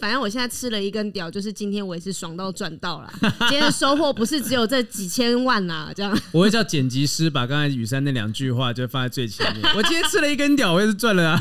[0.00, 3.12] 反正我现在吃了一根屌，就是今天我也是爽到赚到了。
[3.20, 6.18] 今天的收获不是只有这几千万呐、这样。
[6.32, 9.62] 我会叫剪辑师把刚才雨山那两句话就放在最前面。
[9.76, 11.38] 我今天吃了一根屌，我也是赚了啊。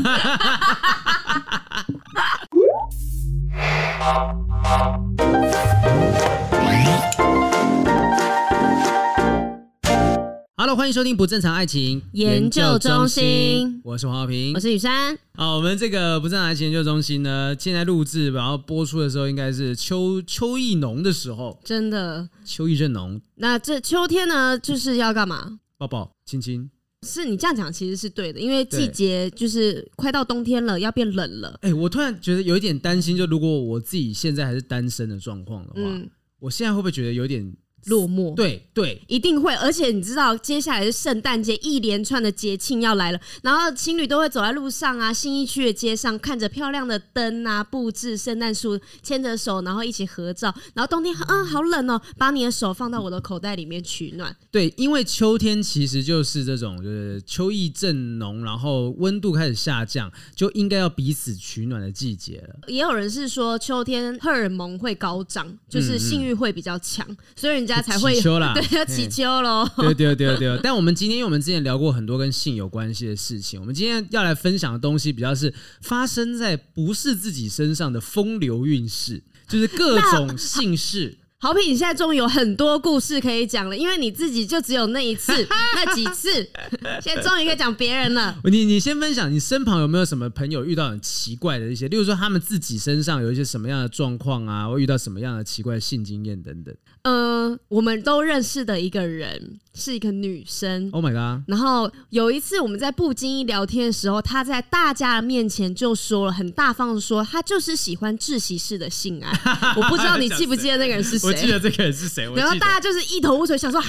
[10.62, 13.80] Hello，欢迎收听不正常爱情研究中心。
[13.82, 15.18] 我是黄浩平，我是雨珊。
[15.36, 23.22] 好，我们这个不正常爱情研究中心呢，现在录制然后播出的时候，应该是秋秋意浓的时候，真的秋意正浓。
[23.36, 25.60] 那这秋天呢，就是要干嘛？
[25.78, 26.70] 抱抱亲亲。
[27.08, 31.58] 是你这样讲其实是对的，因为季节就是快到冬天了，要变冷了。
[31.62, 37.50] 哎、欸，我突然觉得有一点担心，就如果我自己现在还是单身的状况的话，嗯，我现在会不会觉得有点？
[37.86, 39.54] 落寞，对对，一定会。
[39.56, 43.20] 而且你知道，接下来是圣诞节，一连串的节庆要来了。
[43.42, 50.54] 然后情侣都会走在路上啊，新一区的街上，看着漂亮的灯啊，布置圣诞树，牵着手，然后一起合照。
[50.74, 54.36] 然后冬天，嗯，好冷哦，把你的手放到我的口袋里面取暖。
[54.52, 62.60] 对，因为秋天其实就是这种，就是秋意正浓，然后温度开始下降，就应该要彼此取暖的季节了。
[62.68, 67.80] 也有人是说，秋天荷尔蒙会高涨，就是性欲会比较强，嗯嗯，所以人家。
[67.82, 69.68] 才会祈求啦， 对，要祈求喽。
[69.78, 81.19] 对对对对， 但我们今天，因为我们之前聊过很多跟性有关系的事情，我们今天要来分享的东西，比较是发生在不是自己身上的风流韵事，就是各种性事。
[81.42, 85.32] 好比你现在终于有很多故事可以讲了，因为你自己就只有那一次、
[85.74, 86.30] 那几次，
[87.02, 88.38] 现在终于可以讲别人了。
[88.44, 96.76] 你你先分享，你身旁有没有什么朋友遇到很奇怪的一些，例如说他们自己身上有一些什么样的状况啊，或遇到什么样的奇怪的性经验等等。
[97.04, 100.90] 呃，我们都认识的一个人是一个女生。
[100.92, 101.44] Oh my god！
[101.48, 109.32] 然后有一次我们在不经意聊天的时候，她在大家的面前就说了，很大方的说，她就是喜欢窒息式的性爱。
[109.78, 111.28] 我不知道你记不记得那个人是谁？
[111.28, 112.30] 我记得这个人是谁？
[112.36, 113.88] 然后大家就是一头雾水，想说啊，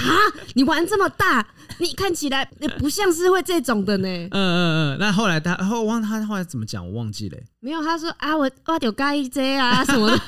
[0.55, 1.45] 你玩这么大，
[1.79, 4.07] 你看起来也不像是会这种的呢。
[4.07, 4.97] 嗯嗯嗯。
[4.99, 6.87] 那后来他后忘他后来怎么讲？
[6.87, 7.37] 我忘记了。
[7.59, 10.21] 没有，他说啊，我我有介意这啊什么的。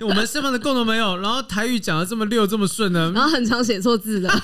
[0.00, 4.29] 我们身份的共同朋友，然后台语讲的这么溜这么顺呢， 然后很常写错字的。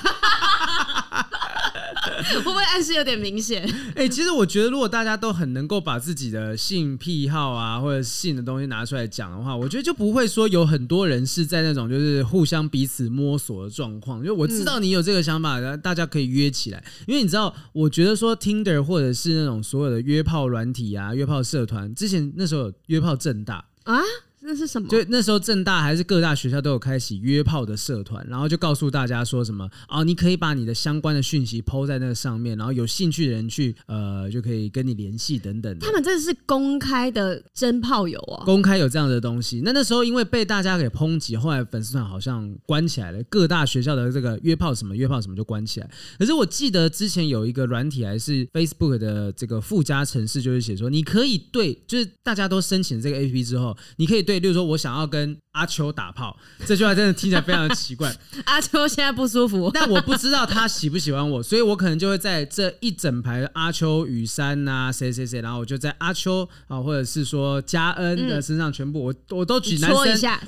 [2.33, 3.67] 会不会暗示有点明显？
[3.95, 14.19] 哎、 其实我觉得，如果大家都很能够把自己的性癖好啊，或者性的东西拿出来讲的话，我觉得就不会说有很多人是在那种就是互相彼此摸索的状况。
[14.19, 16.83] 因为我知道你有这个想法，然后大家可以约起来。
[17.05, 24.01] 因为你知道，我觉得说 Tinder 或者是那种所有的约炮软体啊、约炮社团，之前那时候约炮正大啊。
[24.47, 24.87] 那是什么？
[24.87, 35.77] 就那时候正大还是各大学校都有开启约炮的社团，然后就告诉大家说什么啊，你可以把你的相关的讯息 PO 在那个上面，然后有兴趣的人去呃就可以跟你联系等等。
[35.79, 39.61] 他们这是公开的真炮友啊，公开有这样的东西。
[39.65, 45.89] 那那时候因为被大家给抨击，后来粉丝团好像关起来了，各大学校的这个约炮什么约炮什么就关起来。
[46.17, 54.36] 可是我记得之前有一个软体还是 Facebook 的这个附加程式，就是写说你可以对，就是大家都申请这个 APP 之后，你可以对。
[54.39, 58.13] 例如说，我想要跟阿秋打炮，这句话真的听起来非常的奇怪。
[58.45, 69.99] 阿秋现在不舒服， 但我不知道他喜不喜欢我，所以我可能就会在这一整排阿秋、雨山呐，谁谁谁，然后我就在阿秋啊，或者是说嘉恩的身上全部，我我都举男生，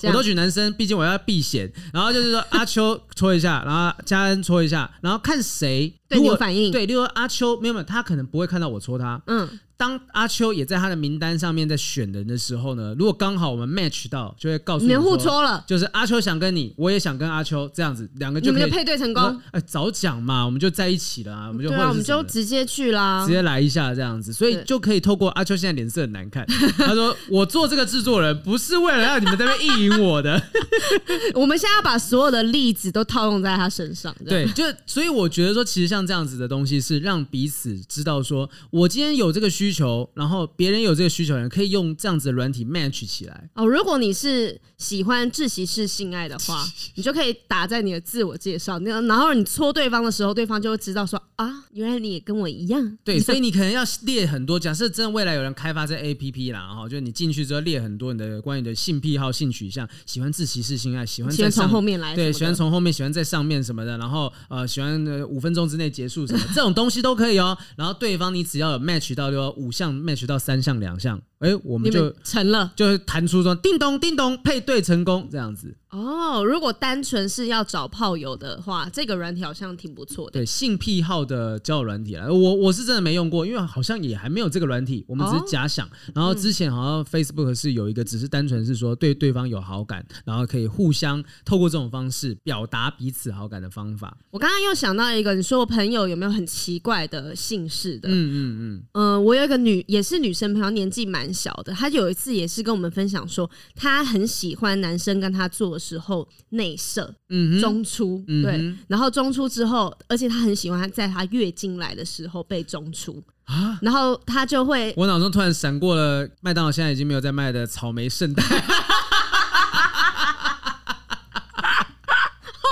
[0.03, 1.71] 我都举男生，毕竟我要避嫌。
[1.93, 6.71] 然后就是说阿秋搓一下，然后嘉恩搓一下，然后看谁对你有反应。
[6.71, 9.21] 对，例如说阿秋没有没有，他可能不会看到我戳他。
[9.27, 9.59] 嗯。
[9.79, 19.41] 当阿秋也在他的名单上面在选人的时候呢，如果刚好我们 match 到，就会告诉你们互戳了，就是阿秋想跟你，我也想跟阿秋，这样子两个就你们就配对成功。
[19.51, 26.45] 哎，早讲嘛，我们就在一起了啊，我们就对啊，我们就直接去啦，直接来一下这样子，所以就可以透过阿秋现在脸色很难看，
[26.77, 30.43] 他说我做这个制作人不是为了让你们在那边意淫我的，
[31.35, 40.39] 我们现在要把所有的例子都套用在他身上，对，就所以我觉得说，其实像这样子的东西是让彼此知道说，我今天有这个需求，然后。
[40.55, 43.65] 别人有这个需求的人，可以用这样子的软体 match 起来哦。
[43.65, 52.97] 如果你是喜欢窒息式性爱的话， 你就可以打在你的自我介绍，那然后你戳对方的时候，对方就会知道说啊，原来你也跟我一样。
[53.03, 54.59] 对， 所以你可能要列很多。
[54.59, 67.57] 假设真的未来有人开发这 APP 啦，然后就你进去之后列很多你的关于你的性癖好、性取向，喜欢窒息式性爱，喜欢在从后面来，对，喜欢从后面，喜欢在上面什么的，然后呃，喜欢五分钟之内结束什么这种东西都可以哦。
[67.77, 71.21] 然后对方你只要有 match 到，就五项 match 到三项两项。
[71.39, 75.75] 哎，我们就成了，就弹出说叮咚叮咚配对成功这样子。
[75.89, 80.33] 哦，如果单纯是要找炮友的话，这个软体好像挺不错的。
[80.33, 85.87] 对，性癖好的交友软体啦，我我是真的没用过，因为好像也还没有这个软体，我们只是假想。
[85.87, 94.15] 哦、然后之前好像 Facebook 是有一个，只是单纯是说对对方有好感，然后可以互相透过这种方式表达彼此好感的方法。
[94.29, 98.09] 我刚刚又想到一个，你说我朋友有没有很奇怪的姓氏的？
[98.09, 98.83] 嗯嗯嗯。
[98.91, 105.79] 嗯、呃，我有一个女，也是女生朋友，年纪蛮小的，他有一次也是跟我们分享说，他很喜欢男生跟他做的。
[105.89, 118.51] 时候内射，嗯，中出，嗯、对，然后中出之后，而且他很喜欢在他月经来的时候被中出啊，然后他就会，我脑中突然闪过了麦当劳现在已经没有在卖的草莓圣代， 好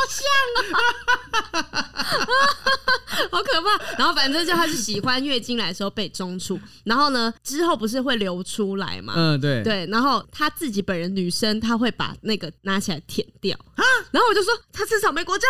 [0.10, 0.28] 像
[0.74, 1.07] 啊。
[3.32, 3.96] 好可怕！
[3.98, 9.14] 然后反正就他是喜欢月经来的时候被中出，然后呢之后不是会流出来嘛？
[9.16, 9.88] 嗯，对对。
[9.90, 13.58] 然后他自己本人女生，她会把那个拿起来舔掉。
[14.12, 15.50] 然后我就说他吃草莓果酱，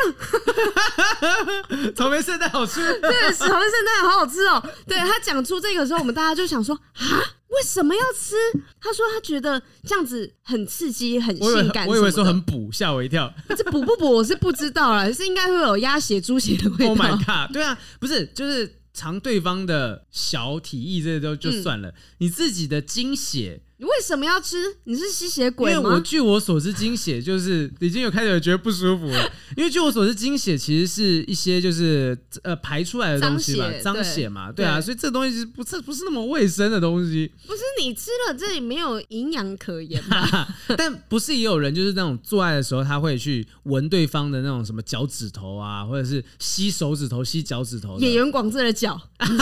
[1.95, 2.81] 草莓圣诞好吃。
[3.00, 4.63] 对，草莓圣诞好好吃哦。
[4.88, 7.36] 对，他讲出这个时候，我们大家就想说啊。
[7.49, 8.35] 为什么要吃？
[8.79, 11.88] 他说他觉得这样子很刺激、很性感。
[11.88, 13.33] 我以为说很补，吓我一跳。
[13.49, 16.89] 这补不补我是不知道啦，是应该会有鸭血、猪血的味道。
[16.89, 17.53] Oh my god！
[17.53, 23.61] 对啊，不是就是尝对方的小体液，这些都就算了，嗯、你自己的精血。
[23.79, 24.57] 你为什么要吃？
[24.85, 25.77] 你是吸血鬼吗？
[25.77, 29.31] 因为我据我所知，精血就是 已经有开始觉得不舒服了。
[29.56, 37.31] 因为据我所知，精血其实是一些就是呃排出来的东西嘛，脏血嘛，对啊，所以这东西是不是不是那么卫生的东西。
[37.45, 40.47] 不是你吃了这里没有营养可言吧？
[40.75, 48.00] 但不是也有人就是那种做爱的时候，他会去闻对方的那种什么脚趾头啊，或者是吸手指头、吸脚趾头。
[48.00, 49.38] 演员广志的脚，天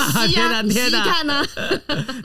[0.52, 1.06] 哪 天哪！
[1.06, 1.42] 看呢？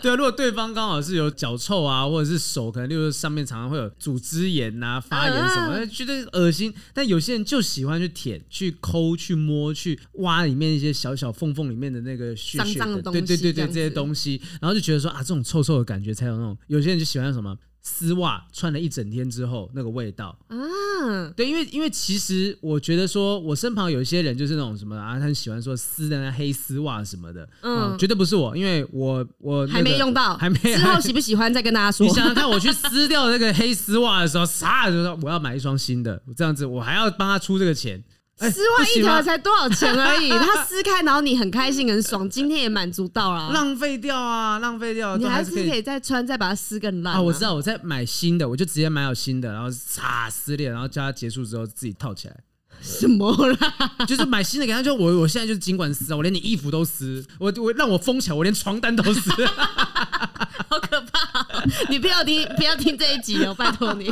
[0.03, 2.00] 对啊，如果对方刚好是有脚臭啊。
[2.09, 6.73] 或者是手，可能就是上面常常会有组织炎呐、啊、发炎什么，觉得恶心。
[6.95, 16.57] 但有些人就喜欢去舔、去抠、去摸、去挖里面一些小小缝缝里面的那个血血对对对对，这些东西，然后就觉得说啊，这种臭臭的感觉才有那种。
[16.69, 17.57] 有些人就喜欢什么？
[17.83, 32.05] 丝袜穿了一整天之后，那个味道啊，对，因为因为其实我觉得说，我身旁有一些人就是那种什么啊，他很喜欢说丝的那黑丝袜什么的，嗯，绝对不是我，因为我我、那个、还没用到，还没之后喜不喜欢再跟大家说。
[32.07, 38.03] 你想想看，我去撕掉那个黑丝袜的时候， 啥就说我要买一双新的，这样子我还要帮他出这个钱。
[38.41, 47.21] 丝袜一条才多少钱而已，它撕开，然后你很开心很爽，今天也满足到了，浪费掉啊，浪费掉，你还是可以再穿，再把它撕更烂啊。
[47.21, 52.37] 我知道，我在买新的，我就直接买好新的，然后擦撕裂，然后叫他结束之后自己套起来。
[52.81, 53.95] 什么啦？
[54.09, 59.31] 就是买新的给他，就我我现在就是尽管撕啊，我连你衣服都撕，我我让我封起来，我连床单都撕，
[60.67, 61.47] 好可怕！
[61.91, 64.11] 你不要听，不要听这一集哦，拜托你。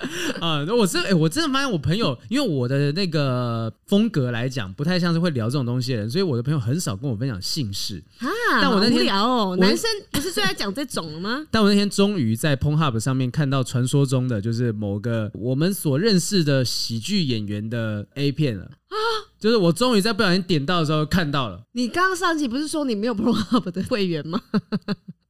[0.40, 8.26] 啊、呃，我真哎、欸，我真的发现我朋友，因为我的那个风格来讲，不太像是会聊这种东西的人，所以我的朋友很少跟我分享姓氏啊。
[8.60, 11.46] 但我那天聊哦，男生不是最爱讲这种了吗？
[11.52, 18.96] 但我那天终于在 Pornhub 上面看到传说中的，就是某个我们所认识的喜剧演员的 A 片了啊！
[19.38, 21.60] 就是我终于在不小心点到的时候看到了。
[21.72, 24.40] 你刚刚上集不是说你没有 Pornhub 的会员吗？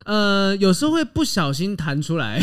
[0.07, 2.43] 呃，有时候会不小心弹出来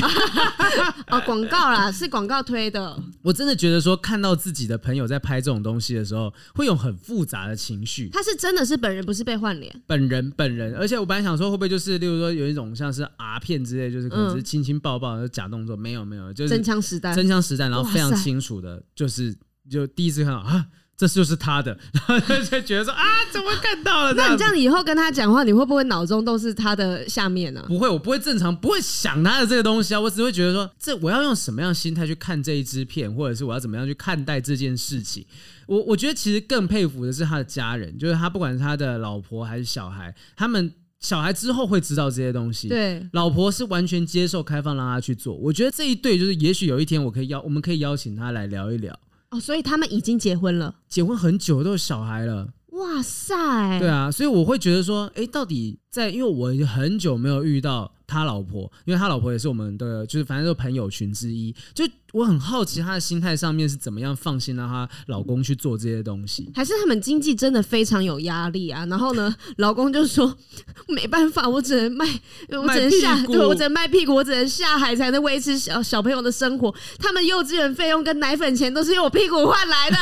[1.09, 2.95] 哦，广告啦，是广告推的。
[3.23, 8.09] 我真的觉得说，看到自己的朋友在拍这种东西的时候，会有很复杂的情绪。
[8.09, 9.73] 他是真的是本人，不是被换脸。
[9.87, 19.35] 本人本人，而且我本来想说，会不会就是，例如说有一种像是 R 片之类，就是可能是亲亲抱抱的假动作，没有没有，就是真枪实弹，真枪实弹，然后非常清楚的，就是
[19.69, 20.67] 就第一次看到啊。
[20.97, 24.13] 这就是他的， 然后就觉得说啊，怎么看到了？
[24.15, 27.63] 那你这样以后跟他讲话，你会不会脑中都是他的下面呢？
[27.67, 29.99] 不会，我不会正常，不会想他的这个东西啊。
[29.99, 35.23] 我只会觉得说，这我要用什么样的心态去看这一支片，或者是我要怎么样去看待这件事情。
[35.67, 42.69] 我我觉得其实更佩服的是他的家人，就是他不管是他的老婆还是小孩，他们小孩之后会知道这些东西。
[42.69, 45.35] 对，老婆是完全接受开放，让他去做。
[45.35, 48.97] 我觉得这一对就是，也许有一天我可以邀，我们可以邀请他来聊一聊。
[49.29, 52.53] 哦，所以他们已经结婚了，结婚很久都有小孩了。
[52.71, 53.79] 哇塞！
[53.79, 61.53] 对啊，所以我会觉得说，哎，到底在，因为我很久没有遇到他老婆，因为他老婆也是我们的，就是反正就朋友群之一。
[61.73, 68.85] 就我很好奇他的心态上面是怎么样放心让他老公去做这些东西，还是他们经济真的非常有压力啊？
[68.85, 70.37] 然后呢，老公就说
[70.87, 72.05] 没办法，我只能卖，
[72.49, 76.73] 我只能下，对，我只能卖屁股，我只能下海才能维持小小朋友的生活。
[76.97, 79.97] 他们幼稚园费用跟奶粉钱都是用我屁股换来的。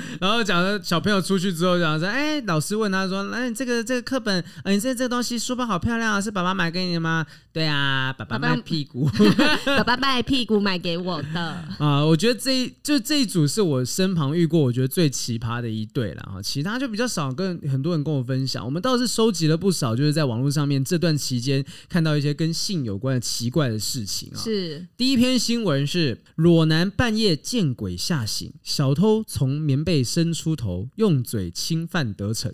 [0.18, 7.26] 然后讲的小朋友出去之后，讲说，哎，老师问他说，哎，这个这个课本，哎，你这这个东西书包好漂亮啊，是爸爸买给你的吗？
[7.50, 9.08] 对啊，爸爸卖屁股，
[9.64, 11.40] 爸爸卖屁股买给我的。
[11.78, 18.62] 啊，我觉得这一就这一组是我身旁遇过我觉得最奇葩的一对了啊，其他就比较少跟很多人跟我分享。
[18.62, 24.36] 我们倒是收集了不少，就是在网络上面这段期间看到一些跟性有关的奇怪的事情啊。
[24.36, 32.52] 是第一篇新闻是裸男半夜见鬼吓醒，小偷从棉被伸出头，用嘴侵犯得逞。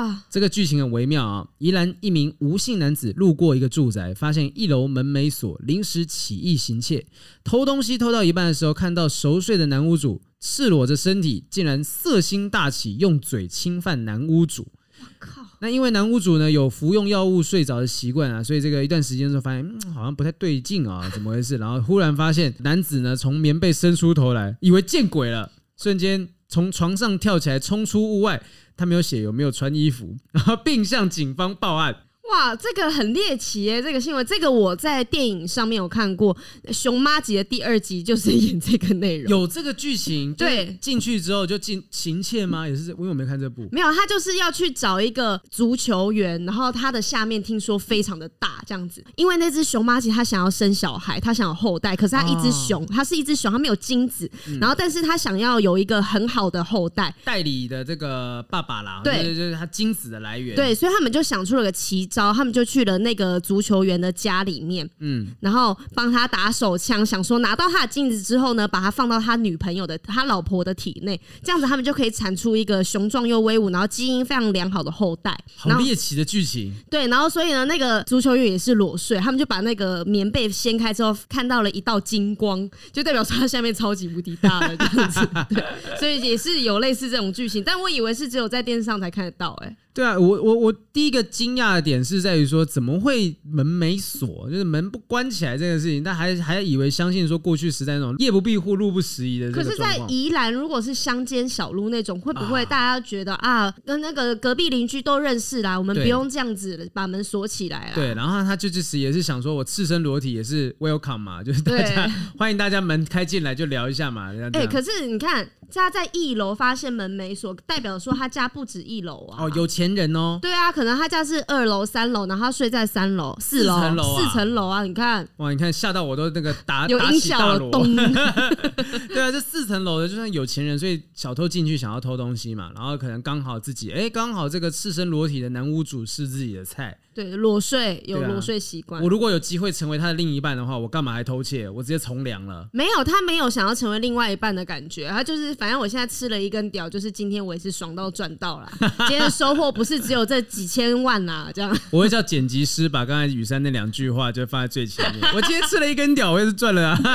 [0.00, 1.46] 哇，这个剧情很微妙啊！
[1.58, 7.06] 宜兰一名吴姓男子路过一个住宅，发现一楼门没锁，临时起意行窃，
[7.44, 14.68] 偷东西偷到一半的时候，看到熟睡的男屋主赤裸着身体，竟然色心大起，用嘴侵犯男屋主。
[15.00, 15.42] 我靠！
[15.60, 21.58] 那因为男屋主呢有服用药物睡着的习惯啊，所以这个一段时间之后发现、嗯、好像不太对劲啊，怎么回事？
[21.58, 28.42] 然后忽然发现男子呢从棉被伸出头来，以为见鬼了，瞬间从床上跳起来，冲出屋外。
[28.76, 31.94] 他没有写有没有穿衣服，然后并向警方报案。
[32.30, 33.82] 哇，这个很猎奇耶！
[33.82, 36.32] 这个新闻，这个我在电影上面有看过，
[36.72, 40.32] 《熊妈集》的第二集就是演这个内容，有这个剧情。
[40.34, 42.68] 对，进去之后就进行窃吗？
[42.68, 43.68] 也是，因为我没看这部。
[43.72, 49.04] 没有，他就是要去找一个足球员，然后他的下面听说非常的大，这样子。
[49.16, 60.54] 因为那只熊妈级他想要生小孩，他想要后代，可是他一只熊，他是一只熊，他没有精子，然后但是他想要有一个很好的后代，代理的这个爸爸啦，对，就是他精子的来源。
[60.54, 62.19] 对，所以他们就想出了个奇招。
[62.20, 75.34] 然后他们就去了那个足球员的家里面，嗯，然后帮他打手枪，想说拿到他的镜子之后呢，把他放到他女朋友的、他老婆的体内，这样子他们就可以产出一个雄壮又威武，然后基因非常良好的后代。
[75.56, 76.70] 好猎奇的剧情。
[76.90, 85.26] 对，然后所以呢，那个足球员也是裸睡，他们就把那个棉被掀开之后，看到了一道金光，就代表说他下面超级无敌大的这样子。
[85.48, 85.64] 对，
[85.98, 89.76] 所以也是有类似这种剧情，但我以为是只有在电视上才看得到、欸，哎。
[89.92, 99.50] 对啊，我我我第一个惊讶的点是在于说，怎么会门没锁，就是门不关起来这个事情，但还还以为相信说过去时代那种夜不闭户、路不拾遗的。
[99.50, 107.94] 可是，在宜兰如果是乡间小路那种，会不会大家觉得啊，啊，跟那个隔壁邻居都认识啦，我们不用这样子把门锁起来了。
[107.94, 114.32] 对，然后他就就是也是想说，我赤身裸体也是 welcome 嘛，就是大家欢迎大家门开进来就聊一下嘛。
[114.52, 115.48] 哎、欸，可是你看。
[115.70, 119.44] 家在一楼发现门没锁，代表说他家不止一楼啊！
[119.44, 120.38] 哦，有钱人哦。
[120.42, 123.78] 对啊，可能他家是二楼、三楼，然后他睡在三楼、四楼、
[124.16, 124.82] 四层楼啊！
[124.82, 127.94] 你看，哇，你看吓到我都那个打有音效了，咚！
[129.08, 136.98] 对啊，这四层楼的就算有钱人，所以小偷进去想要偷东西嘛，然后可能刚好自己哎，刚好这个赤身裸体的男屋主是自己的菜。
[137.22, 139.02] 对，裸睡有裸睡习惯。
[139.02, 141.68] 我如果有机会成为他的另一半的话，我干嘛还偷窃？
[141.68, 142.66] 我直接从良了。
[142.72, 148.72] 没有，他没有想要成为另外一半的感觉，他就是反正我现在吃了一根屌，就是今天我也是爽到赚到了。
[149.06, 151.78] 今天的收获不是只有这几千万呐，这样。
[151.90, 155.22] 我会叫剪辑师把刚才雨珊那两句话就放在最前面。
[155.36, 156.98] 我今天吃了一根屌，我也是赚了啊。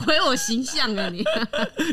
[0.00, 1.24] 毁我形象啊你！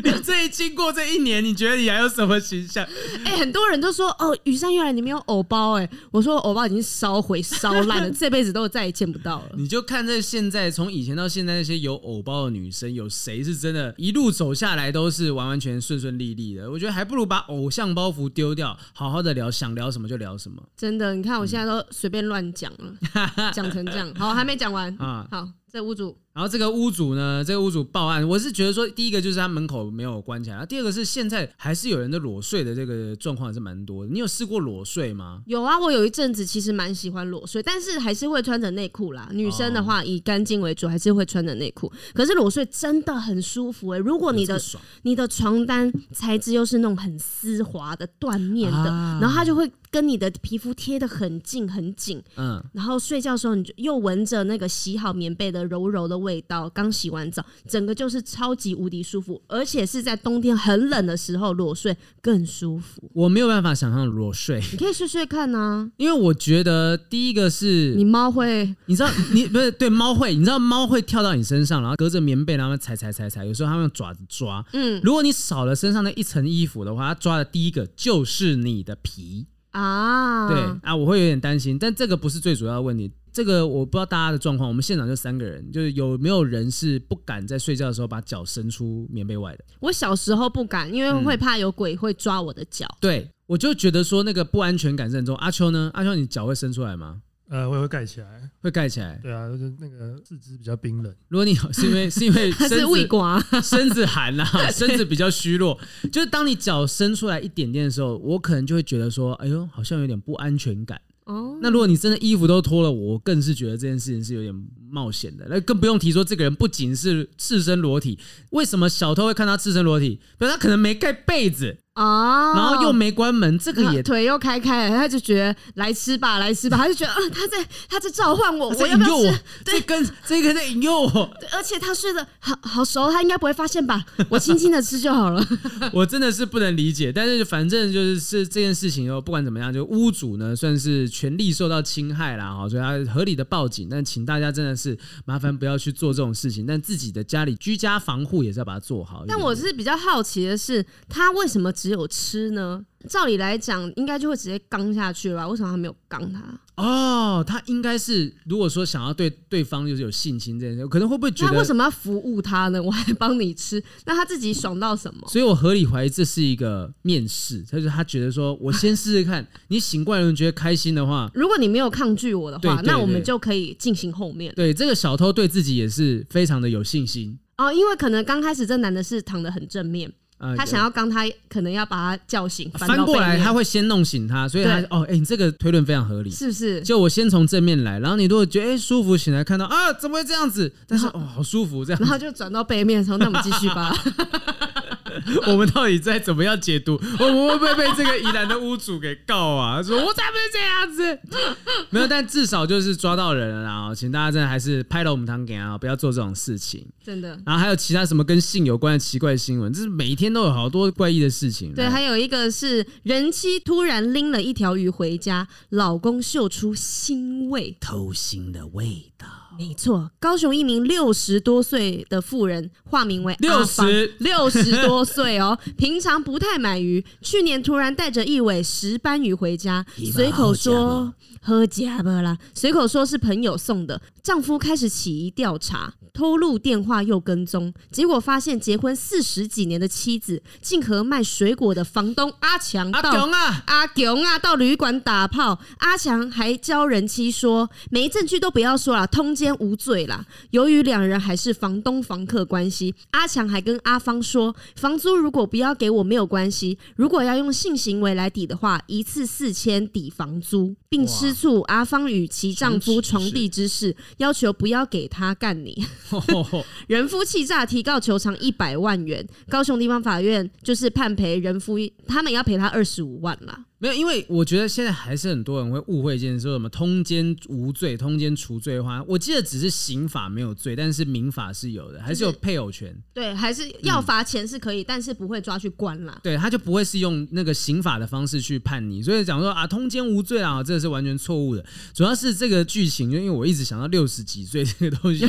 [0.02, 2.84] 你这一经过这一年，你觉得你还有什么形象？
[3.24, 9.50] 哎、欸，很多人都说哦，雨珊原来你没有偶包哎、欸，我说偶包已经烧毁烧烂了， 这辈子都再也见不到了。
[9.58, 16.70] 你就看这现在从以前到现在那些有偶包的女生，有谁是真的一路走下来都是完完全顺顺利利的？
[16.70, 20.62] 我觉得还不如把偶像包袱丢掉，好好的聊，想聊什么就聊什么。
[20.74, 24.14] 真的，你看我现在都随便乱讲了，讲、嗯、成这样。
[24.14, 25.46] 好，还没讲完 啊，好。
[25.72, 34.12] 这屋主，然后这个屋主呢，这个屋主报案，我是觉得说，第一个就是他门口没有关起来，第二个是现在还是有人的裸睡的这个状况还是蛮多的。
[34.12, 35.40] 你有试过裸睡吗？
[35.46, 39.30] 有啊，我有一阵子其实蛮喜欢裸睡，但是还是会穿着内裤啦。
[39.32, 41.90] 女生的话以干净为主，还是会穿着内裤。
[42.12, 44.60] 可是裸睡真的很舒服哎、欸，如果你的
[45.04, 49.72] 你的床单材质又是那种很丝滑的缎面的，啊、然后它就会。
[49.92, 63.10] 跟你的皮肤贴的很近很紧，嗯，然后睡觉的时候你就又闻着那个洗好棉被的柔柔的味道，刚洗完澡，整个就是超级无敌舒服，而且是在冬天很冷的时候裸睡更舒服。
[63.12, 79.48] 我没有办法想象裸睡，你可以睡睡看啊，因为我觉得第一个是你猫会，你知道你不是对猫会，你知道猫会跳到你身上，然后隔着棉被然后踩踩踩踩，有时候它们用爪子抓，嗯，如果你少了身上那一层衣服的话，它抓的第一个就是你的皮。
[79.72, 83.10] 啊，对啊，我会有点担心，但这个不是最主要的问题。
[83.32, 89.64] 这个我不知道大家的状况，我们现场就三个人，就是有没有人是不敢在睡觉的时候把脚伸出棉被外的？
[89.80, 92.86] 我小时候不敢，因为会怕有鬼会抓我的脚。
[92.86, 93.00] 嗯。
[93.00, 95.34] 对，我就觉得说那个不安全感是很重。
[95.36, 95.90] 阿秋呢？
[95.94, 97.22] 阿秋，你脚会伸出来吗？
[97.48, 99.18] 呃，我也会盖起来，会盖起来。
[99.22, 101.14] 对啊，就是那个四肢比较冰冷。
[101.28, 105.78] 如果你是因为是因为 身子是胃刮，身子寒啊，身子比较虚弱，
[106.10, 111.00] 就是当你脚伸出来一点点的时候，我可能就会觉得说，哎呦，好像有点不安全感。
[111.24, 115.46] 哦，那如果你真的衣服都脱了，我更是觉得这件事情是有点冒险的。
[115.48, 118.18] 那更不用提说这个人不仅是赤身裸体，
[118.50, 120.20] 为什么小偷会看他赤身裸体？
[120.38, 121.78] 比如他可能没盖被子。
[121.94, 129.38] 哦，然后又没关门，这个也腿又开开了，他就觉得来吃吧，来吃吧，他就觉得啊，他在他在召唤我，我要不要吃？
[129.62, 134.02] 对，这跟这个在引诱我，而且他睡得好好熟，他应该不会发现吧？
[134.30, 135.46] 我轻轻的吃就好了。
[135.92, 149.24] 我真的是不能理解，但是反正就是是这件事情哦，不管怎么样，就屋主呢算是权利受到侵害啦，哈，所以他合理的报警，但请大家真的是麻烦不要去做这种事情，但自己的家里居家防护也是要把它做好。
[149.26, 151.72] 但我是比较好奇的是，他为什么？
[151.72, 152.84] 只有吃呢？
[153.08, 155.48] 照理来讲，应该就会直接刚下去了吧？
[155.48, 156.42] 为什么他没有刚他？
[156.76, 162.80] 哦，他应该是如果说想要对对方就是有信心这件事，可能会不会觉得他为什么要服务他呢？
[162.82, 165.28] 我还帮你吃，那他自己爽到什么？
[165.28, 174.52] 所以我合理怀疑这是一个面试，就是他觉得说我先试试看，你醒过来人觉得开心的话，如果你没有抗拒我的话，那我们就可以进行后面。
[174.56, 180.10] 对，这个小偷对自己也是非常的有信心哦，因为可能刚开始这男的是躺得很正面。
[180.56, 186.80] 他想要刚他，可能要把他叫醒，翻过来他会先弄醒他，所以他哦，哎、欸，你这个推论非常合理，是不是？
[186.80, 190.72] 就我先从正面来，然后你如果觉得哎、欸、舒服，醒来看到啊，怎么会这样子？
[190.86, 193.94] 但是哦，好舒服这样，然后就转到背面的时候，那我们继续吧。
[195.46, 197.00] 我们到底在怎么样解读？
[197.18, 199.82] 我们会不会被这个宜兰的屋主给告啊？
[199.82, 201.18] 说我才不是这样子，
[201.90, 203.94] 没有，但至少就是抓到人了啊！
[203.94, 206.86] 请大家真的还是拍了我们堂给啊，不要做这种事情。
[207.04, 207.38] 真的。
[207.44, 211.74] 然后还有其他什么跟性有关的奇怪新闻，这是每一天都有好多怪异的事情。
[211.74, 219.26] 对，还有一个是人妻突然拎了一条鱼回家，老公嗅出腥味，偷腥的味道。
[219.58, 234.00] 没错，高雄一名六十多岁的妇人，化名为六十六十多岁哦，平常不太买鱼，去年突然带着一尾石斑鱼回家，随口说喝家不啦，随口说是朋友送的。
[234.22, 245.58] 丈夫开始起疑调查，偷录电话又跟踪，结果发现结婚四十几年的妻子，竟和卖水果的房东阿强阿强啊阿强啊到旅馆打炮。
[245.78, 250.26] 阿强还教人妻说，没证据都不要说了，通奸无罪啦。
[250.50, 263.96] 由于两人还是房东房客关系，阿强还跟阿芳说，房租如果不要给我没有关系，如果要用性行为来抵的话，一次四千抵房租，并吃醋阿芳与其丈夫床地之事。
[264.18, 265.84] 要求不要给他干你，
[266.88, 269.26] 人夫气炸，提告求偿一百万元。
[269.48, 273.66] 高雄地方法院就是判赔人夫，他们要赔他二十五万啦。
[273.82, 282.96] 没有，因为我觉得现在还是很多人会误会一件事，说什么通奸无罪、通奸除罪的话，我记得只是刑法没有罪，但是民法是有的，还是有配偶权。
[283.12, 286.16] 对，还是要罚钱是可以，嗯、但是不会抓去关啦。
[286.22, 291.66] 对，他就不会是用那个刑法的方式去判你，所以讲说啊，通奸无罪啊，这个是完全错误的。
[291.92, 295.26] 主要是这个剧情，因为我一直想到六十几岁这个东西，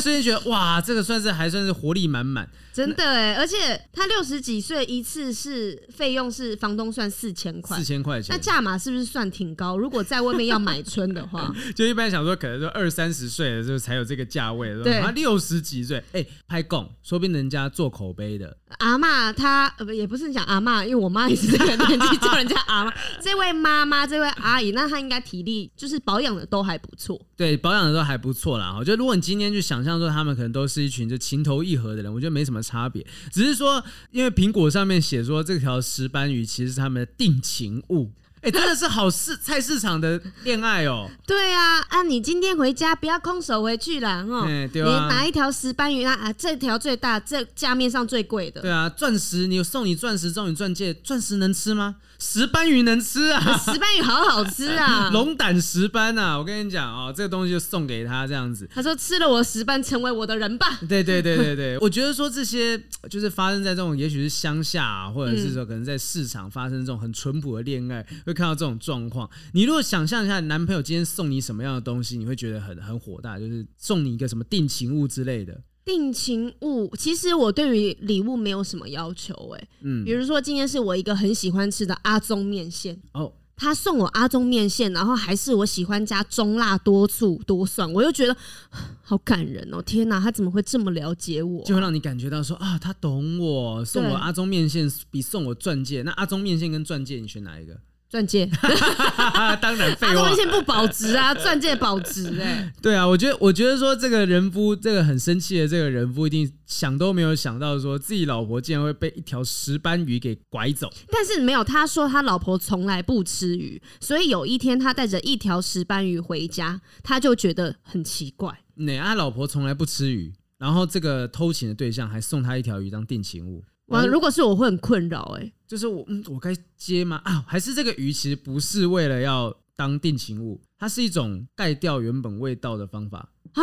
[0.00, 2.48] 所以觉得哇，这个算是还算是活力满满。
[2.72, 3.56] 真的哎，而且
[3.92, 9.76] 他六十几岁一次是费用是房东算四千块，四千块钱，那价码是不是算挺高？
[9.76, 22.92] 如果在外面要买春的话， 就一般想说可能就二三十岁的时候才有这个价位，对，他六十几岁，哎、欸，拍供，说不定人家做口碑的阿嬷，她呃不也不是讲阿嬷，因为我妈也是这个年纪叫人家阿妈。
[23.20, 28.76] 这位妈妈，这位阿姨，那她应该体力就是保养的都还不错，对，保养的都还不错啦。
[28.78, 32.60] 我觉得如果你今天就想象说他们可能都是一群就情投意合的人，我觉得没什么。
[32.62, 38.12] 差别只是说，因为苹果上面写说这条石斑鱼其实是他们的定情物。
[38.42, 41.06] 哎、欸，真的是好市菜市场的恋爱哦。
[41.26, 44.46] 对啊，啊，你今天回家不要空手回去了哦。
[44.46, 48.62] 欸啊、你拿一条石斑鱼啊，啊，这条最大，这价面上最贵的。
[48.62, 51.96] 对啊，钻石，你有送你钻石，送你钻戒，钻石能吃吗？
[52.18, 53.56] 石斑鱼能吃啊！
[53.56, 55.08] 石斑鱼好好吃啊！
[55.12, 56.36] 龙胆石斑啊！
[56.36, 58.68] 我跟你讲哦，这个东西就送给他这样子。
[58.74, 60.78] 他说吃了我石斑，成为我的人吧。
[60.86, 69.28] 对对对对对， 我觉得说这些就是发生在这种，也许是乡下啊，或者是说可能在市场发生这种很淳朴的恋爱，会看到这种状况。
[69.52, 75.60] 你如果想象一下，男朋友今天送你什么样的东西，你会觉得很很火大，就是送你一个什么定情物之类的。
[75.84, 83.32] 定情物，其实我对于礼物没有什么要求，哎，嗯，比如说今天是我一个很喜欢吃的阿宗面线，哦。
[83.62, 88.34] 他送我阿中面线，然后还是我喜欢加中辣多醋多蒜，我又觉得
[89.04, 89.82] 好感人哦！
[89.82, 91.62] 天哪，他怎么会这么了解我？
[91.64, 96.00] 就会让你感觉到说啊，他懂我，送我阿中面线比送我钻戒。
[96.00, 97.78] 那阿中面线跟钻戒，你选哪一个？
[98.10, 98.44] 钻戒，
[99.62, 100.12] 当然废话。
[100.12, 102.72] 阿中面线不保值啊， 钻戒保值哎、欸。
[102.82, 110.90] 对啊，我觉得，我觉得说这个人夫，这个很生气的这个人夫，一定想都没有想到，说自己老婆竟然会被一条石斑鱼给拐走。
[111.08, 118.52] 但是没有，他说他老婆从来不吃鱼，所以有一天他带着一条石斑鱼回家，他就觉得很奇怪。
[118.74, 123.62] 哪啊，他老婆从来不吃鱼，然后这个偷情的对象还送他一条鱼当定情物。
[123.90, 127.20] 哇，如果是我会很困扰哎，就是我嗯，我该接吗？
[127.24, 133.62] 啊，还是这个鱼其实不是为了要当定情物，它是一种盖掉原本味道的方法啊。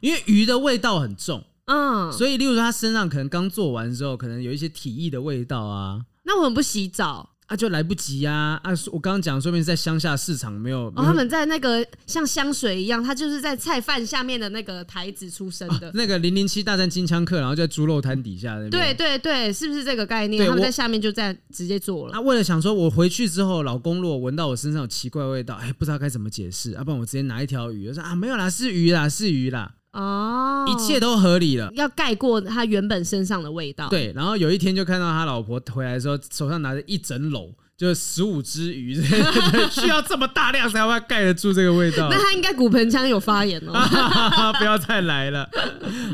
[0.00, 6.06] 因为鱼的味道很重，嗯，所以例如说它身上可能刚做完之后，可能有一些体液的味道啊。
[6.22, 7.29] 那我很不洗澡？
[7.50, 8.60] 啊，就来不及呀！
[8.62, 10.86] 啊，啊，我刚刚讲，说明在乡下市场没有。
[10.94, 15.88] 哦，他们在那个像香水一样，他就是在菜贩下面的那个台子出生的。
[15.88, 18.70] 哦、那个零零七大战金枪客，然后在猪肉摊底下那边。
[18.70, 20.46] 对对对，是不是这个概念？
[20.46, 22.12] 他们在下面就在直接做了。
[22.12, 29.74] 那、啊、为了想说，我回去之后，老公如果闻到我身上有奇怪味道，哎，不知道该怎么解释，要、啊、不然我直接拿一条鱼，我说啊，没有啦，是鱼啦，是鱼啦。
[29.92, 33.88] 哦，一切都合理了，要盖过他原本身上的味道。
[33.88, 37.52] 对，然后有一天就看到他老婆回来的时候，手上拿着一整篓。
[37.80, 38.94] 就十五只鱼，
[39.72, 42.08] 需要这么大量才会盖得住这个味道。
[42.12, 43.72] 那他应该骨盆腔有发炎哦。
[44.58, 45.48] 不要再来了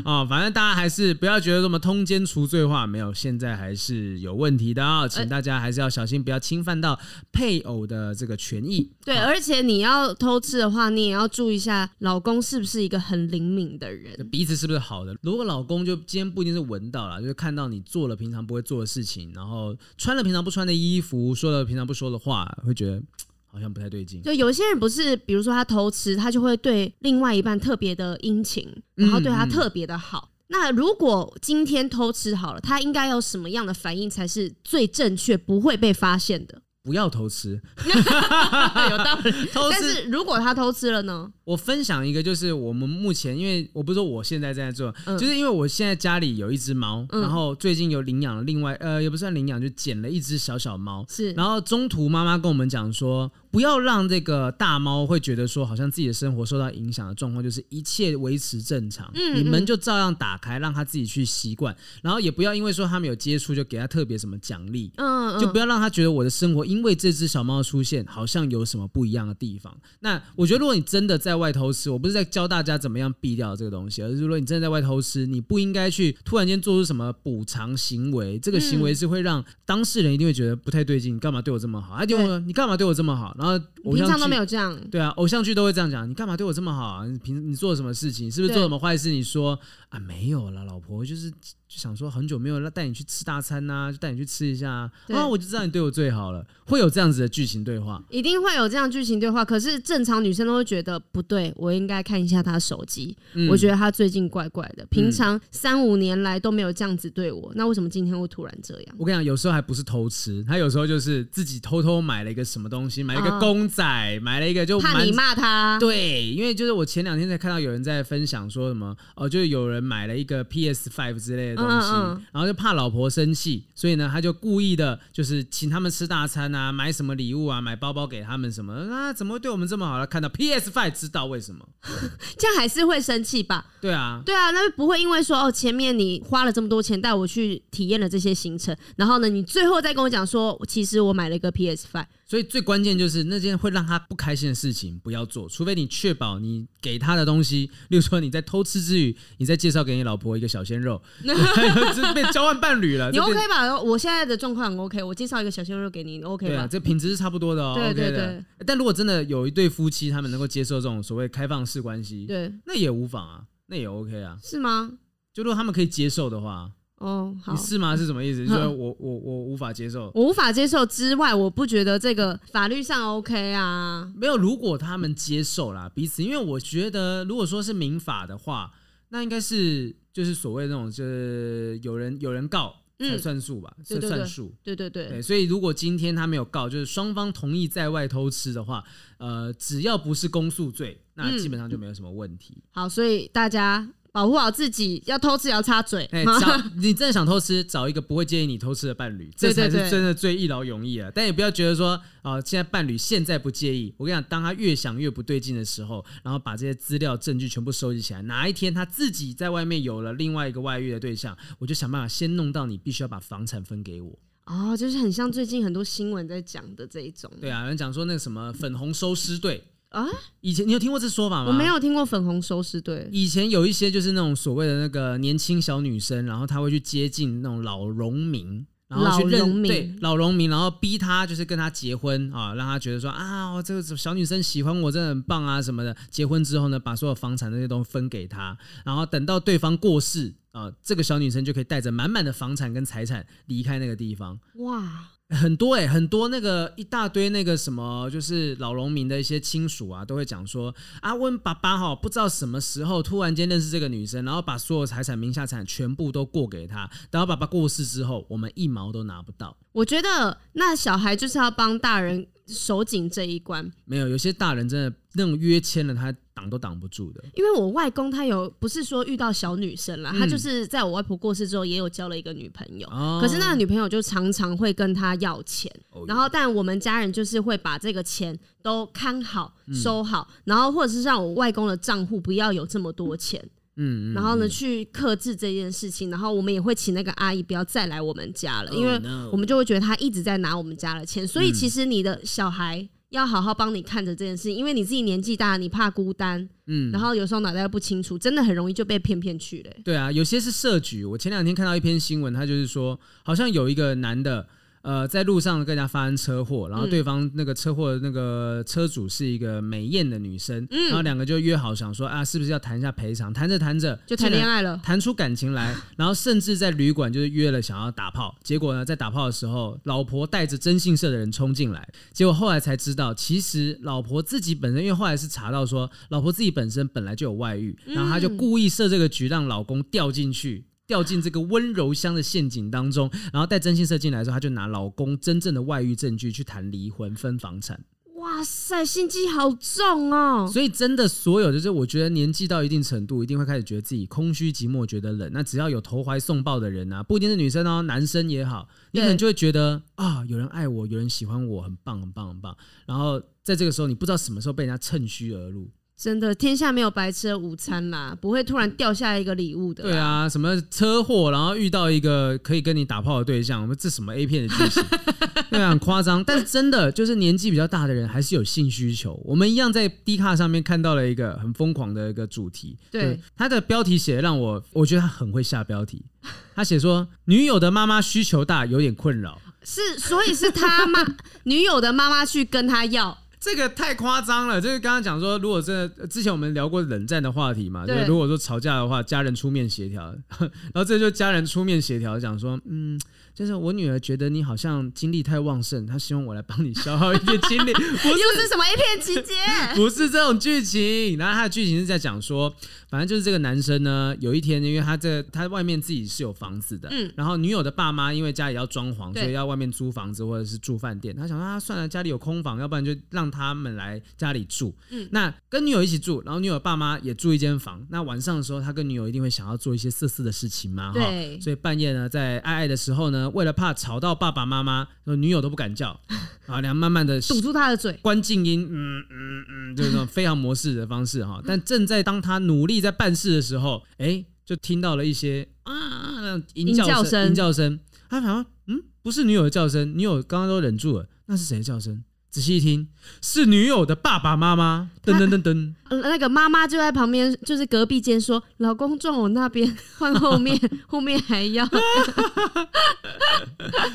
[0.05, 6.97] 哦，反正大家还是不要觉得什么通奸除罪化没有，现在还是有问题的啊、哦，请大家还是要小心，不要侵犯到
[7.33, 8.89] 配偶的这个权益。
[9.03, 15.13] 对，而且你要偷吃的话，你也要注意一下老公是不是一个很灵敏的人，鼻子是不是好的。
[15.21, 21.56] 如果老公就今天不一定是闻到了，就是看到你做了平常不会做的事情，然后穿了平常不穿的衣服，说了。
[21.65, 23.01] 平常不说的话，会觉得
[23.45, 24.21] 好像不太对劲。
[24.21, 30.29] 就有些人不是，比如说他偷吃，他就会对另外一半特别的殷勤，然后对他特别的好。
[30.29, 30.33] 嗯嗯。
[30.49, 36.61] 那如果今天偷吃好了，他应该有什么样的反应才是最正确，不会被发现的？
[36.83, 39.31] 不要偷吃， 有道理。
[39.51, 41.29] 偷吃，但是如果他偷吃了呢？
[41.47, 51.05] 我分享一个，就是我们目前，因为我不是说我现在在做，嗯、就是因为我现在家里有一只猫，嗯、然后最近有领养了另外，呃，也不算领养，就捡了一只小小猫。
[51.09, 69.75] 是，然后中途妈妈跟我们讲说，不要让这个大猫会觉得说，好像自己的生活受到影响的状况，就是一切维持正常，你门就照样打开，让它自己去习惯，然后也不要因为说他们有接触，就给他特别什么奖励，嗯，嗯，就不要让他觉得我的生活因因为这只小猫出现，好像有什么不一样的地方。
[69.99, 78.37] 那我觉得，如果你真的在外偷吃，我不是在教大家怎么样避掉这个东西，而是说你真的在外偷吃，你不应该去突然间做出什么补偿行为。
[78.39, 81.15] 这个行为是会让当事人一定会觉得不太对劲。
[81.15, 81.93] 你干嘛对我这么好？
[81.93, 83.35] 啊就问你干嘛对我这么好？
[83.37, 84.77] 然后平常都没有这样。
[84.91, 86.09] 对啊，偶像剧都会这样讲。
[86.09, 87.05] 你干嘛对我这么好啊？
[87.05, 88.31] 你平你做什么事情？
[88.31, 89.09] 是不是做什么坏事？
[89.09, 89.57] 你说
[89.89, 91.31] 啊，没有了，老婆就是。
[91.69, 99.43] 就想说很久没有带你去吃大餐呐、啊，就带你去吃一下啊，啊，我就知道你对我最好了，会有这样子的剧情对话，一定会有这样剧情对话。
[99.43, 108.95] 可是正常女生都会觉得不对，我应该看一下她手机，嗯、我觉得她最近怪怪的，平常三五年来都没有这样子对我，那为什么今天会突然这样？
[108.97, 115.77] 我跟你讲，有时候还不是偷吃，他有时候就是自己偷偷买了一个什么东西，买了一个公仔，哦、买了一个就怕你骂他。
[115.79, 121.57] 对，因为就是我前两天才看到有人在分享说什么哦，就是有人买了一个 PS Five 之类的。
[121.57, 129.11] 东西，嗯嗯，然后就怕老婆生气，所以呢，他就故意的，就是请他们吃大餐啊，买什么礼物啊，买包包给他们什么啊？
[129.11, 129.97] 怎么会对我们这么好？
[129.97, 131.67] 他看到 PS Five，知道为什么？
[132.37, 133.65] 这样还是会生气吧？
[133.81, 142.05] 对啊，对啊，那不会因为说哦，前面你花了这么多钱带我去体验了这些行程，然后呢，你最后再跟我讲说，其实我买了一个 PS Five。
[142.27, 153.09] 所以最关键就是那件会让他不开心的事情不要做，除非你确保你给他的东西，例如说你在偷吃之余，你再介绍给你老婆一个小鲜肉，这被 交换伴侣了。
[153.15, 153.79] 你 OK 吧？
[153.81, 156.53] 我现在的状况很 OK，我介绍一个小鲜肉给你，OK 吧？
[156.53, 157.75] 对啊，这品质是差不多的哦。
[157.75, 158.25] 对对对。
[158.25, 158.43] OK。
[158.65, 164.37] 但如果真的有一对夫妻，他们能够接受这种所谓开放式关系，对，那也无妨啊，那也 OK 啊。
[164.43, 164.91] 是吗？
[165.33, 166.71] 就如果他们可以接受的话。
[166.97, 167.95] 哦，好，你是吗？
[167.95, 168.45] 是什么意思？
[168.45, 174.11] 就是我我我无法接受，我无法接受之外，我不觉得这个法律上 OK 啊。
[174.15, 178.71] 没有，如果他们接受啦，彼此，因为我觉得，如果说是民法的话，
[179.09, 184.51] 那应该是就是所谓那种，就是有人有人告才算数吧，才算数。
[184.63, 188.83] 对对对，对，所以如果今天他没有告，就是双方同意在外偷吃的话，
[189.19, 192.57] 呃，只要不是公诉罪，那基本上就没有什么问题。
[192.71, 193.87] 好，所以大家。
[194.17, 196.03] 保护好自己，要偷吃也要插嘴。
[196.05, 201.11] 哎、找你真的想偷吃，找一个不会介意你偷吃的伴侣， 这才是真的最一劳永逸啊！
[201.13, 201.89] 但也不要觉得说
[202.23, 203.93] 啊、呃，现在伴侣现在不介意。
[203.95, 214.17] 我跟你讲，当他越想越不对劲的时候，然后把这些资料证据全部收集起来，哪一天他自己在外面有了另外一个外遇的对象，我就想办法先弄到你，必须要把房产分给我。
[214.45, 217.31] 哦，就是很像最近很多新闻在讲的这一种。
[217.39, 220.05] 对啊，有人讲说那个什么粉红收尸队啊，
[220.41, 221.51] 以前你有听过这说法吗？
[221.51, 223.07] 我没有听过粉红收尸队。
[223.11, 228.65] 以前有一些就是那种所谓的那个年轻小女生，然后她会去接近那种老农民。
[228.89, 235.93] 然后去认对老农民，然后逼他就是跟他结婚啊，让他觉得说啊，这个小女生喜欢我，真的很棒啊什么的。
[236.09, 244.39] 结婚之后呢，把所有房产那些东西分给他，然后等到对方过世啊，这个小女生就可以带着满满的房产跟财产离开那个地方。
[244.59, 245.09] 哇！
[245.29, 259.57] 很多哎、欸，很多那个一大堆那个什么，就是老农民的一些亲属啊，都会讲说啊，问爸爸哈，不知道什么时候突然间认识这个女生，然后把所有财产、名下财产全部都过给她，等到爸爸过世之后，我们一毛都拿不到。
[259.77, 263.71] 我觉得那小孩就是要帮大人守紧这一关。
[263.85, 267.23] 没有，有些大人真的那种约签了，他挡都挡不住的。
[267.35, 283.47] 因为我外公他有不是说遇到小女生啦，嗯、他就是在我外婆过世之后也有交了一个女朋友，哦、可是那个女朋友就常常会跟他要钱，哦、然后但我们家人就是会把这个钱都看好收好，嗯、然后或者是让我外公的账户不要有这么多钱。
[283.77, 288.99] 嗯，然后呢，去克制这件事情，然后我们也会请那个阿姨不要再来我们家了，因为
[289.31, 299.71] 我们就会觉得她一直在拿我们家的钱，所以其实你的小孩要好好帮你看着这件事情，因为你自己年纪大，你怕孤单，嗯，然后有时候脑袋又不清楚，真的很容易就被骗骗去了。
[299.85, 301.05] 对啊，有些是设局。
[301.05, 304.47] 我前两天看到一篇新闻，他就是说，好像有一个男的。
[304.87, 313.33] 呃，在路上跟人家发生车祸，然后对方那个车祸的那个车主是一个美艳的女生，嗯、然后两个就约好想说啊，是不是要谈一下赔偿？
[313.33, 330.63] 谈着谈着就谈恋爱了，谈出感情来， 然后甚至在旅馆就是约了想要打炮，结果呢，在打炮的时候，老婆带着征信社的人冲进来，结果后来才知道，其实老婆自己本身，因为后来是查到说，老婆自己本身本来就有外遇，然后她就故意设这个局，让老公掉进去。
[330.87, 337.83] 掉进这个温柔乡的陷阱当中，然后带征信社进来的时候，他就拿老公真正的外遇证据去谈离婚分房产。
[338.15, 340.49] 哇塞，心机好重哦！
[340.51, 345.29] 所以真的，所有的就是我觉得年纪到一定程度，一定会开始觉得自己空虚寂寞，觉得冷。
[345.31, 352.57] 那只要有投怀送抱的人啊，不一定是女生哦，男生也好，你可能就会觉得啊，有人爱我，有人喜欢我，很棒，很棒，很棒。
[352.87, 355.69] 然后在这个时候，你不知道什么时候被人家趁虚而入。
[355.99, 359.81] 真的，天下没有白吃的午餐啦，不会突然掉下来一个礼物的。
[359.81, 364.83] 对啊，什么车祸，然后遇到一个可以跟你打炮的对象，我们这什么 A 片的剧情？
[365.49, 366.23] 对啊，很夸张。
[366.23, 369.19] 但是真的，就是年纪比较大的人还是有性需求。
[369.25, 372.77] 我们一样在 D 卡上面看到了一个很疯狂的一个主题。
[372.91, 376.05] 对，他的标题写的让我，我觉得他很会下标题。
[376.53, 379.41] 他写说，女友的妈妈需求大，有点困扰。
[379.63, 381.03] 是，所以是他妈
[381.45, 383.17] 女友的妈妈去跟他要。
[383.39, 392.99] 这个太夸张了，就是刚刚讲说，如果真的之前我们聊过冷战的话题嘛，对，就如果说吵架的话，家人出面协调， 然后这就家人出面协调，讲说，嗯。
[393.37, 397.69] 就是我女儿觉得你好像精力太旺盛，她希望我来帮你消耗一点精力。
[397.71, 399.35] 又是什么一片情节？
[399.77, 401.15] 不是这种剧情。
[401.19, 402.51] 然后她的剧情是在讲说，
[402.89, 411.15] 反正就是这个男生呢，有一天因为他这他外面自己是有房子的，嗯，然后女友的爸妈因为家里要装潢，所以要外面租房子或者是住饭店。
[411.15, 414.75] 他想说啊，算了，家里有空房，要不然就让他们来家里住。
[414.89, 417.85] 嗯，那跟女友一起住，然后女友爸妈也住一间房。
[417.89, 420.99] 那晚上的时候，他跟女友一定会想要做一些色色的事情嘛，哈。
[421.41, 423.27] 所以半夜呢，在爱爱的时候呢。
[423.37, 425.89] 为了怕吵到爸爸妈妈，女友都不敢叫
[426.47, 431.41] 啊，然后慢慢的堵住他的嘴，关静音，嗯嗯嗯，就是那种飞航模式的方式哈。
[431.45, 435.73] 但正在当他努力在办事的时候，哎，就听到了一些啊
[436.21, 437.79] 那种叫声，叫声。
[438.09, 442.03] 他好像，嗯，不是女友的叫声，女友刚刚都忍住了，那是谁的叫声？
[442.29, 442.87] 仔细一听，
[443.21, 444.91] 是女友的爸爸妈妈。
[445.03, 451.65] 噔噔噔噔，那个妈妈就在旁边，就是隔壁间说：“老公撞我那边，换后面， 后面还要。”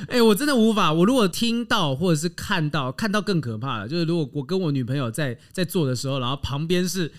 [0.08, 0.92] 哎、欸，我真的无法。
[0.92, 3.86] 我如果听到或者是看到，看到更可怕了。
[3.86, 7.12] 就是如果我跟我女朋友在在做的时候，然后旁边是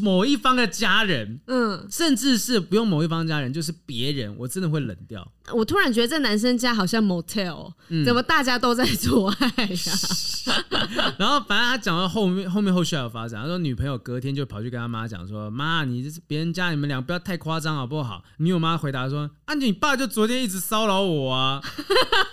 [0.00, 5.26] 某一方的家人，嗯，甚至是不用某一方家人，就是别人，我真的会冷掉。
[5.52, 9.92] 我突然觉得这男生家好像 motel，、嗯、怎么大家都在做爱呀？
[11.18, 13.40] 然后反正他讲到后面，后面后续还有发展。
[13.42, 21.60] 他说女朋友隔天就跑去跟他妈讲说：“妈，你这是别人家，你们俩不要太夸张好不好？”女友妈回答说：“啊，你爸就昨天一直骚扰我啊，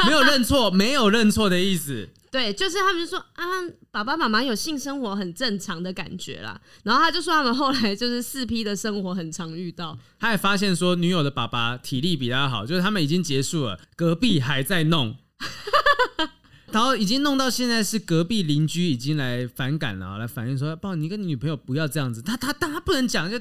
[0.06, 3.43] 没有认错，没有认错的意思。”对，就是他们就说啊，
[3.89, 6.62] 爸爸妈妈有性生活很正常的感觉啦。
[6.84, 9.97] 然后他就说他们后来就是四 P 的生活很常遇到。
[10.19, 15.15] 他也发现说女友的爸爸体力比他好，就是他们已经结束了，隔壁还在弄。
[16.71, 23.39] 然后已经弄到现在，是隔壁邻居已经来反感了，来反映说：“爸，你跟你女朋友不要这样子。”他他但他不能讲，就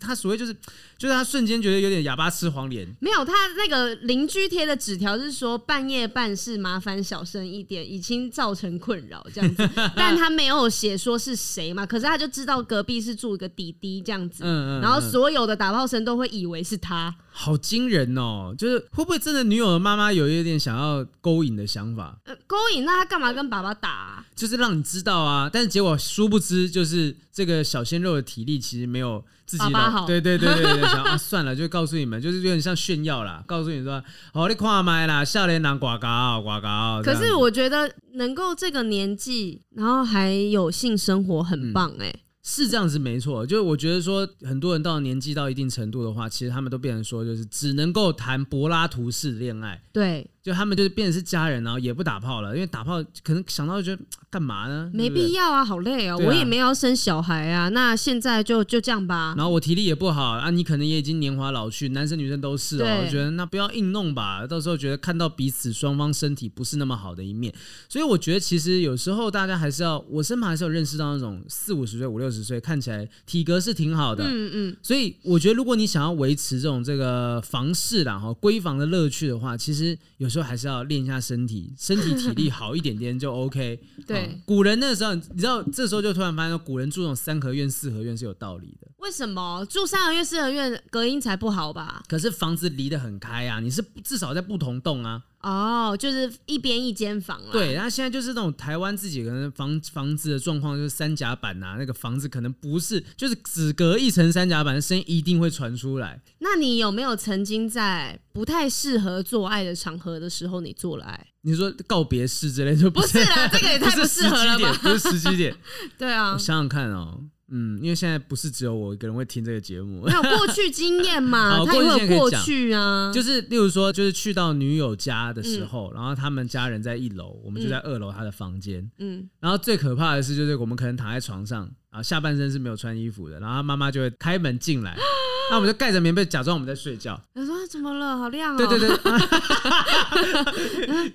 [0.00, 0.54] 他所谓就是，
[0.96, 2.86] 就是他瞬间觉得有点哑巴吃黄连。
[3.00, 9.68] 没有，他那个邻居贴的纸条是说半夜办事麻烦小声一点，已经造成困扰这样子。
[9.96, 14.44] 但他没有写说是谁嘛，可是他就知道隔壁是住一个弟弟这样子。
[14.44, 14.80] 嗯嗯，嗯。
[14.80, 17.14] 然后所有的打炮声都会以为是他。
[17.36, 18.54] 好惊人哦！
[18.56, 22.16] 就是会不会真的女友的妈妈有一点想要勾引的想法？
[22.26, 24.26] 呃，勾引，那他干嘛跟爸爸打啊？
[24.36, 25.50] 就是让你知道啊！
[25.52, 30.06] 但是结果殊不知，就是这个小鲜肉的体力其实没有自己爸爸好。
[30.06, 34.02] 对对对对对，想 啊，算了，就告诉你们，就是有点像炫耀啦，告诉你说，
[34.32, 37.02] 哦，你跨麦啦，少年郎呱呱呱呱。
[37.02, 42.10] 可是我觉得能够这个年纪，然后还有性生活，很棒哎、欸。
[42.10, 49.80] 嗯是这样子没错，就是我觉得说很多人到年纪到一定程度的话，其实他们都变成说就是只能够谈柏拉图式恋爱。
[49.94, 50.30] 对。
[50.44, 54.90] 就他们就是变成是家人，然后也不打炮了，因为打炮可能想到就觉得干嘛呢？
[54.92, 57.70] 没必要啊，好累哦、喔，啊、我也没有要生小孩啊。
[57.70, 59.32] 那现在就就这样吧。
[59.38, 63.02] 然后我体力也不好啊，你可能也已经年华老去，男生女生都是哦、喔。
[63.02, 67.50] 我觉得那不要硬弄吧，到时候觉得看到彼此双方身体不是那么好的一面。
[67.88, 74.24] 所以我觉得其实有时候大家还是要，我身旁还是有认识到那种四五十岁、五六十岁，看起来体格是挺好的。
[74.24, 74.76] 嗯嗯。
[74.82, 81.20] 所以我觉得如果你想要维持这种这个房事啦哈闺房的乐趣的话，其实有时候还是要练一下。
[81.20, 83.80] 身体身体体力好一点点就 OK。
[84.06, 88.88] 对、嗯，古人那时候，你知道，这时候就突然发现，古人住那种三合院、四合院是有道理的。
[89.04, 92.02] 为什么住三合院、四合院隔音才不好吧？
[92.08, 95.22] 可是房子离得很开啊，你是至少在不同栋啊。
[95.42, 97.52] 哦，就是一边一间房啊。
[97.52, 106.22] 对，然后现在就是那种台湾自己可能房房子的状况，就是三甲板啊，那个房子可能不是，就是只隔一层三甲板的声音一定会传出来。
[106.38, 111.26] 那你有没有曾经在不太适合做爱的场合的时候，你做了爱？
[111.42, 114.72] 你说告别式之类就不是，不是啦，这个也太不适合了吧？
[114.82, 115.54] 不是时机点，
[115.98, 117.20] 对啊，我想想看哦。
[117.48, 123.12] 嗯，因为现在不是只有我一个人会听这个节目，他有过去经验嘛， 他也有过去啊。
[123.12, 128.90] 就是例如说，就是去到女友家的时候，嗯、然后他们家人在一楼，我们就在二楼他的房间。
[128.98, 131.70] 嗯，然后最可怕的是，就是我们可能躺在床上。
[131.94, 134.96] 啊，下半身是没有穿衣服的，然后他妈妈就会开门进来，
[135.48, 137.20] 那我们就盖着棉被，假装我们在睡觉。
[137.32, 138.18] 他说：“怎么了？
[138.18, 138.88] 好亮哦！”对对对，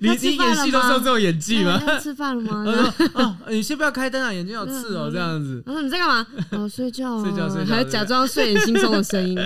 [0.00, 1.78] 你你演戏都是用这种演技吗？
[1.86, 2.64] 要吃饭了吗？
[2.72, 2.90] 他说
[3.22, 9.36] ：“哦，你先不要开灯啊，眼睛好刺哦，这样子。”他说：“你在干嘛？”哦，睡觉，睡觉，睡觉，还假装睡眼惺忪的声音，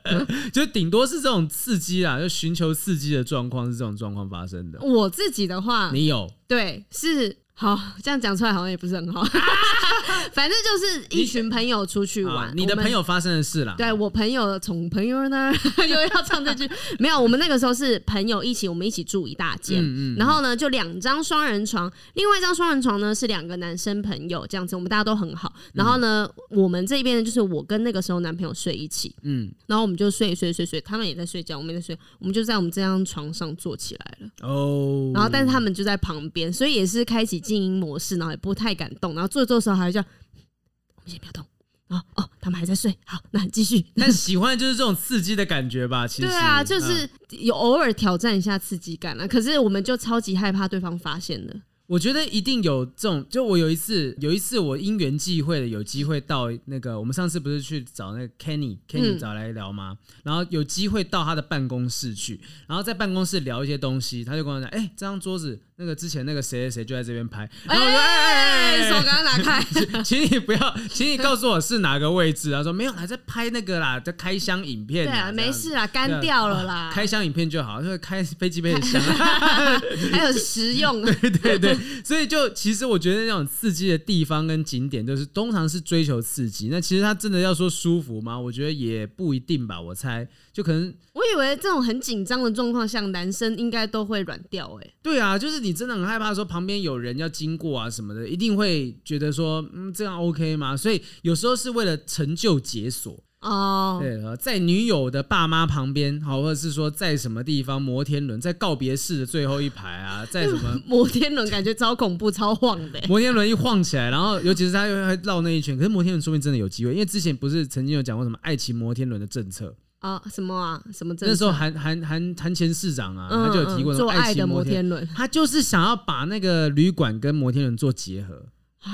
[0.52, 4.78] 就顶多是这种刺激啦，就寻求刺激的状况是这种状况发生的。
[4.82, 7.38] 我自己的话，你有对是。
[7.62, 9.22] 好，这样讲出来好像也不是很好。
[10.34, 13.76] 反正就是一群朋友出去玩，你，的朋友发生的事啦。
[13.78, 15.54] 对，我朋友从朋友那儿
[15.86, 17.20] 又要唱这句，没有。
[17.20, 25.52] 我们那个时候是朋友一起，我们一起住一大间，嗯嗯嗯，然后呢就两张双人床，另外一张双人床呢是两个男生朋友这样子，我们大家都很好。
[25.72, 34.48] 然后呢，嗯、我们这边呢就是我跟那个时候男朋友睡一起，嗯，然后我们就睡睡睡睡，他们也在睡觉，我们也在睡，我们就在我们这张床上坐起来了。
[34.48, 37.42] 哦，然后但是他们就在旁边，所以也是开启。
[37.52, 41.44] 静音模式，然后也不太敢动，然后做做的时候还叫我们先不要动，
[41.88, 43.84] 哦哦，他们还在睡，好，那继续。
[43.96, 46.06] 但喜欢的就是这种刺激的感觉吧？
[46.08, 49.26] 其实对啊，就是有偶尔挑战一下刺激感啊。
[49.26, 51.60] 可是我们就超级害怕对方发现的。
[51.88, 59.98] 我觉得一定有这种，就我有一次，有一次我因缘际会的有机会到那个，我们上次不是去找那个 Kenny，Kenny 找来聊吗？
[60.00, 65.60] 嗯、然后有机会到他的办公室去，然后在办公室聊一些东西，他就跟我讲，哎、欸，这张桌子。
[65.82, 69.60] 那个之前那个谁谁谁就在这边拍，然后我说哎哎哎，手赶快拿开，
[70.04, 72.52] 请你不要，请你告诉我是哪个位置。
[72.52, 75.06] 他说没有，还在拍那个啦，在开箱影片。
[75.06, 76.88] 对啊，没事啦，干掉了啦。
[76.94, 79.02] 开箱影片就好，就是开飞机杯的箱，
[80.12, 81.02] 还有实用。
[81.20, 86.68] 对对对，所以就其实我觉得那种刺激的地方跟景点，就是通常是追求刺激。
[86.70, 88.38] 那其实他真的要说舒服吗？
[88.38, 89.80] 我觉得也不一定吧。
[89.80, 94.78] 我猜就可能，我以为这种很紧张的状况下，男生应该都会软掉。
[94.80, 95.71] 哎，对啊，就是你。
[95.72, 100.76] 你真的很害怕说旁边有人要经过啊什么的，一定会觉得说，嗯，这样 OK 吗？
[100.76, 103.98] 所以有时候是为了成就解锁哦。
[103.98, 113.00] 对，在女友的爸妈旁边，好，或者是说在什么地方摩天轮，在告别式的最后一排啊， 在什么摩天轮，感觉超恐怖、超晃的。
[113.08, 119.74] 摩天轮一晃起来，然后尤其是他又会绕那一圈，可是摩天轮说不定真的有机会，因为之前不是曾经有讲过什么爱情摩天轮的政策。
[120.02, 120.82] 啊、哦，什么啊？
[120.92, 121.32] 什么政策？
[121.32, 128.46] 那时候韩韩韩韩前市长啊，嗯、他就有提过做爱的摩天轮，他就是想要把那个旅馆跟摩天轮做结合
[128.80, 128.90] 啊。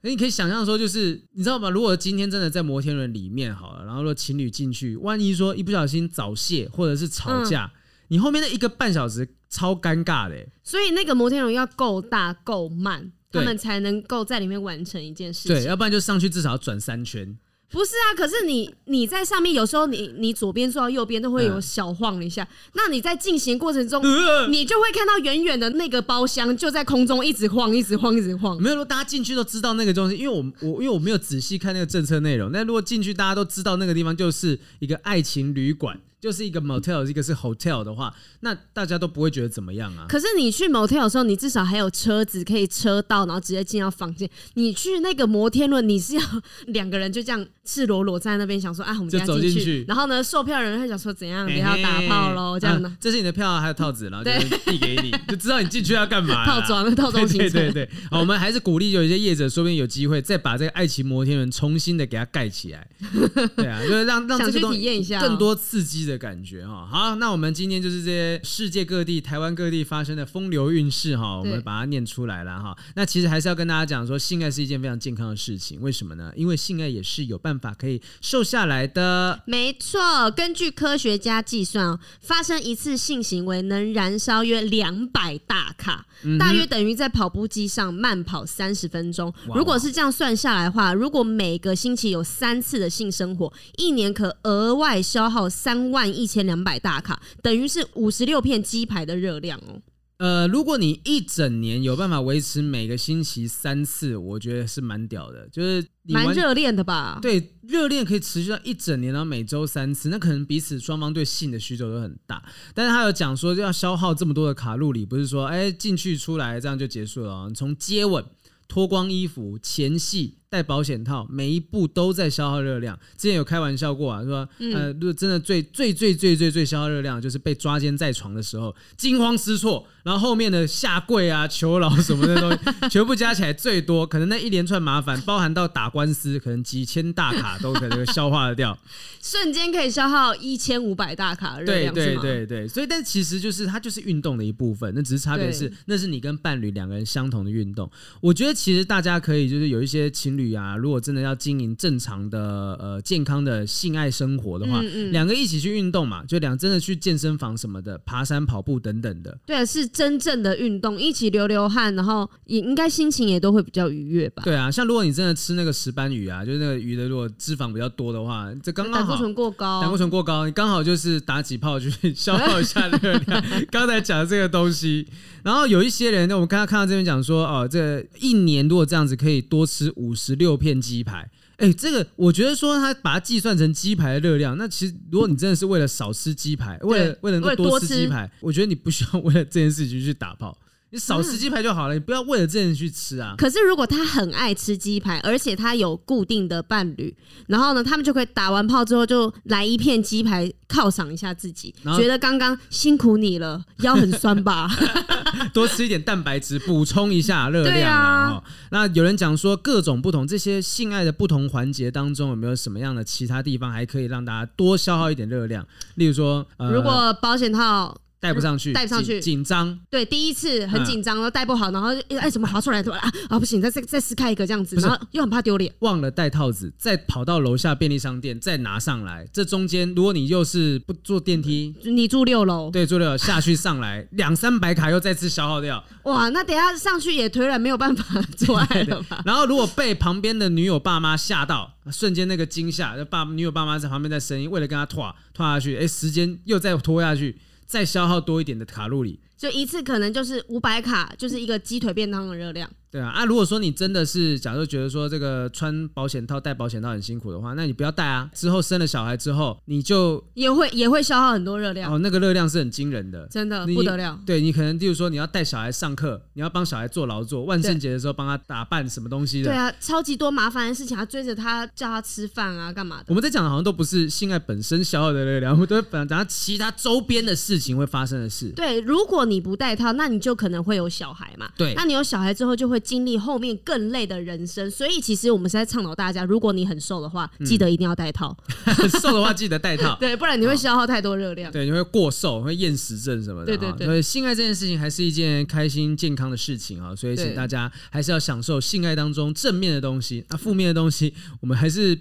[0.00, 1.68] 你可以想象说，就是你知道吗？
[1.68, 7.76] 如果今天真的在摩天轮里面好了，然后说情侣进去，万一说一不小心早泄或者是吵架，嗯、
[8.08, 10.48] 你后面那一个半小时超尴尬的。
[10.64, 15.54] 所以那个摩天轮要够大够慢，他们才能够在里面完成一件事情。
[15.54, 17.38] 对，要不然就上去至少要转三圈。
[17.70, 28.60] 不是啊，可是你你在上面有时候你你左边坐到右边都会有小晃一下，嗯、那你在进行过程中，呃、你就会看到远远的那个包厢就在空中一直晃，一直晃，一直晃。
[28.60, 32.50] 没有说大家进去都知道那个东西，因为我我因为我没有仔细看那个政策内容。
[32.52, 36.00] 但如果进去大家都知道那个地方就是一个爱情旅馆。
[36.20, 40.06] 就是一个 motel，一个是 hotel 的话，那大家都不会觉得怎么样啊。
[40.08, 44.28] 可是你去 motel 的时候，你至少还有车子可以车到，然后直接进到房间。
[44.54, 46.22] 你去那个摩天轮，你是要
[46.66, 49.84] 两个人就这样赤裸裸在那边，想说啊，我们就走进去。
[49.88, 52.96] 然后呢，售票人会想说怎样，不要打炮喽，这样的、啊。
[53.00, 54.30] 这是你的票，还有套子，然后就
[54.70, 56.44] 递给你，就知道你进去要干嘛。
[56.44, 57.50] 套装，套装 行程。
[57.50, 62.86] 对对对，好，我们还是鼓励有一些业者，说不定有机会再把这个爱情摩天轮重新的给它盖起来。
[63.56, 66.86] 对啊，就是让让这个东西想去体验一下更多刺激的感觉哈。
[66.86, 72.76] 好，那我们今天就是这些世界各地、台湾各地发生的风流韵事哈，我们把它念出来了哈。
[72.94, 75.80] 那其实还是要跟大家讲说，性爱是一件非常健康的事情。
[75.80, 76.32] 为什么呢？
[76.36, 79.42] 因为性爱也是有办法可以瘦下来的。
[79.46, 86.06] 没错，根据科学家计算哦，发生一次性行为能燃烧约两百大卡，
[86.38, 89.32] 大约等于在跑步机上慢跑三十分钟。
[89.54, 96.80] 如果是这样算下来的话，如果每个星期有三次的性生活，一年可额外消耗三万一千两百。
[96.80, 99.82] 大卡等于是五十六片鸡排的热量哦。
[100.16, 107.18] 呃，如果你一整年有办法维持每个星期三次，我觉得是蛮屌的，就是蛮热恋的吧？
[107.20, 112.42] 对，热恋可以持续到一整年，然后每周三次，那可能彼此双方对性的需求都很大。
[112.74, 117.52] 但是他有讲说，要消耗这么多的卡路里，不是说哎进去出来这样就结束了哦。
[117.54, 118.24] 从接吻、
[118.68, 120.38] 脱光衣服、前戏。
[120.50, 122.98] 戴保险套，每一步都在消耗热量。
[123.16, 132.58] 之前有开玩笑过啊，说呃，如果真的最最最最最最消耗热量，就是被抓奸在床的时候，惊慌失措，然后后面的下跪啊、求饶什么的东西，
[132.90, 138.76] 全部加起来最多，可能那一连串麻烦，包含到打官司，可能几千大卡都可能消化得掉，
[139.22, 141.94] 瞬间可以消耗一千五百大卡热量。
[141.94, 147.88] 对对对对，所以但其实就是它就是运动的一部分，那只是差别是那是你跟伴侣两个人相同的运动。
[148.20, 150.39] 我觉得其实大家可以就是有一些情侣。
[150.54, 152.38] 啊，如果真的要经营正常的
[152.80, 159.38] 呃健康的性爱生活的话，两、嗯两、个一起去运动嘛，就两真的去健身房什么的，爬山、跑步等等的。
[159.46, 164.42] 对啊，是真正的运动，一起流流汗，然后也应该心情也都会比较愉悦吧。
[164.44, 173.44] 对啊，像如果你真的吃那个石斑鱼啊，就是那个鱼的，如果脂肪比较多的话，这刚刚胆固醇过高，胆固醇过高，你刚好就是打几炮去消耗一下热量。
[173.70, 175.06] 刚才讲的这个东西，
[175.42, 180.29] 然后有一些人，我们刚刚看到这边讲说，哦，这一年如果这样子可以多吃五十。
[180.34, 181.18] 六片鸡排，
[181.56, 190.56] 哎、欸，这个我觉得说他把它计算成鸡排的热量，那其实如果你真的是为了少吃鸡排，为了为了能够多吃鸡排，我觉得你不需要为了这件事情去打炮。
[190.92, 193.34] 你少吃鸡排就好了，你不要为了这件事去吃啊。
[193.38, 197.16] 可是如果他很爱吃鸡排，而且他有固定的伴侣，
[197.46, 204.68] 然后呢，他们就可以打完炮之后就来一片鸡排犒赏一下自己，觉得刚刚辛苦你了，腰很酸吧？
[205.54, 208.42] 多吃一点蛋白质，补充一下热量啊。
[208.70, 215.64] 那有人讲说，各种不同这些性爱的不同环节当中，有没有什么样的其他地方还可以让大家多消耗一点热量？
[215.94, 217.96] 例如说，呃、如果保险套。
[218.20, 219.78] 戴不上去，戴不上去，紧张。
[219.88, 223.10] 对，第一次很紧张，然后戴不好，然后哎，怎么滑出来怎么啊？
[223.30, 229.26] 啊，不行，再再再撕开一个这样子，然后又很怕丢脸，忘了戴套子，再跑到楼下便利商店再拿上来。
[229.32, 235.82] 这中间，如果你又是不坐电梯，你住六楼，对，住六楼下去上来 两三百卡又再次消耗掉。
[236.02, 239.22] 哇，那等下上去也腿软，没有办法做爱了吧？
[239.24, 247.38] 然后如果被旁边的女友爸妈吓到，瞬间那个惊吓，爸女友爸妈在旁边在声音，为了跟他拖拖下去，哎，时间又再拖下去。
[247.70, 252.68] 再消耗多一点的卡路里，就一次可能就是五百卡，就是一个鸡腿便当的热量。
[252.90, 258.28] 对啊，啊，如果说你真的是，假如觉得说这个穿保险套、戴保险套很辛苦的话，那你不要戴啊。
[258.34, 261.92] 之后生了小孩之后，你就也会也会消耗很多热量。
[261.92, 264.18] 哦，那个热量是很惊人的，真的不得了。
[264.26, 269.50] 对，你可能，例如说你要带小孩上课，你要帮小孩做劳作，万圣节的时候帮他打扮什么东西的。
[269.50, 273.04] 对啊，超级多麻烦的事情，要追着他叫他吃饭啊，干嘛的？
[273.08, 278.50] 我们在讲的好像都不是性爱本身消耗的热量，我们都讲讲其他周边的事情会发生的事。
[278.56, 281.48] 对，如果你不戴套，那你就可能会有小孩嘛。
[281.56, 284.70] 对，那你有小孩之后就会会经历后面更累的人生。
[284.70, 288.36] 所以其实我们是在倡导大家，如果你很瘦的话，记得一定要戴套。
[288.64, 291.52] 很 瘦的话记得戴套， 对，不然你会消耗太多热量。
[291.52, 293.46] 对，你会过瘦，会厌食症什么的。
[293.46, 293.86] 对对对。
[293.86, 301.98] 所以性爱这件事情还是一件开心健康的事情啊，所以请大家还是要享受性爱当中正面的东西，那负面的东西我们还是。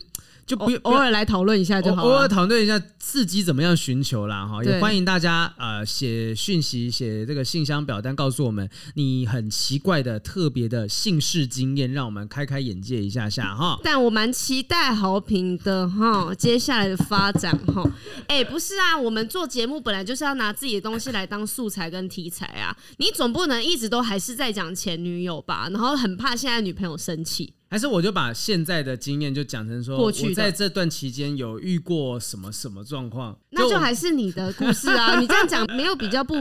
[0.50, 13.80] 就不偶尔来讨论一下就好，偶尔讨论一下刺激怎么样寻求啦哈，也欢迎大家呃写讯息写这个信箱表单告诉我们你很奇怪的特别的姓氏经验，让我们开开眼界一下下哈。
[13.84, 17.88] 但我蛮期待好评的哈接下来的发展哈。
[18.28, 27.54] 哎，不是啊，我们做节目本来就是要拿自己的东西来当素材跟题材啊，你总不能一直都还是在讲前女友吧，然后很怕现在女朋友生气。
[27.70, 35.18] 还是我就把现在的经验就讲成说，过去在这段期间有遇过什么什么状况，那就还是你的故事啊！
[35.22, 36.36] 你这样讲没有比较不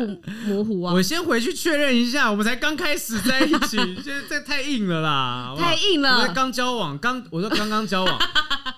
[0.46, 0.94] 模糊啊？
[0.94, 6.32] 我先回去确认一下，我们才刚开始在一起， 现在这太硬了啦，太硬了！
[6.32, 8.18] 刚交往，刚我说刚刚交往，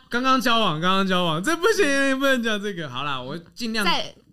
[0.09, 2.89] 刚刚交往，刚刚交往，这不行，不能讲这个。
[2.89, 3.87] 好啦，我尽量。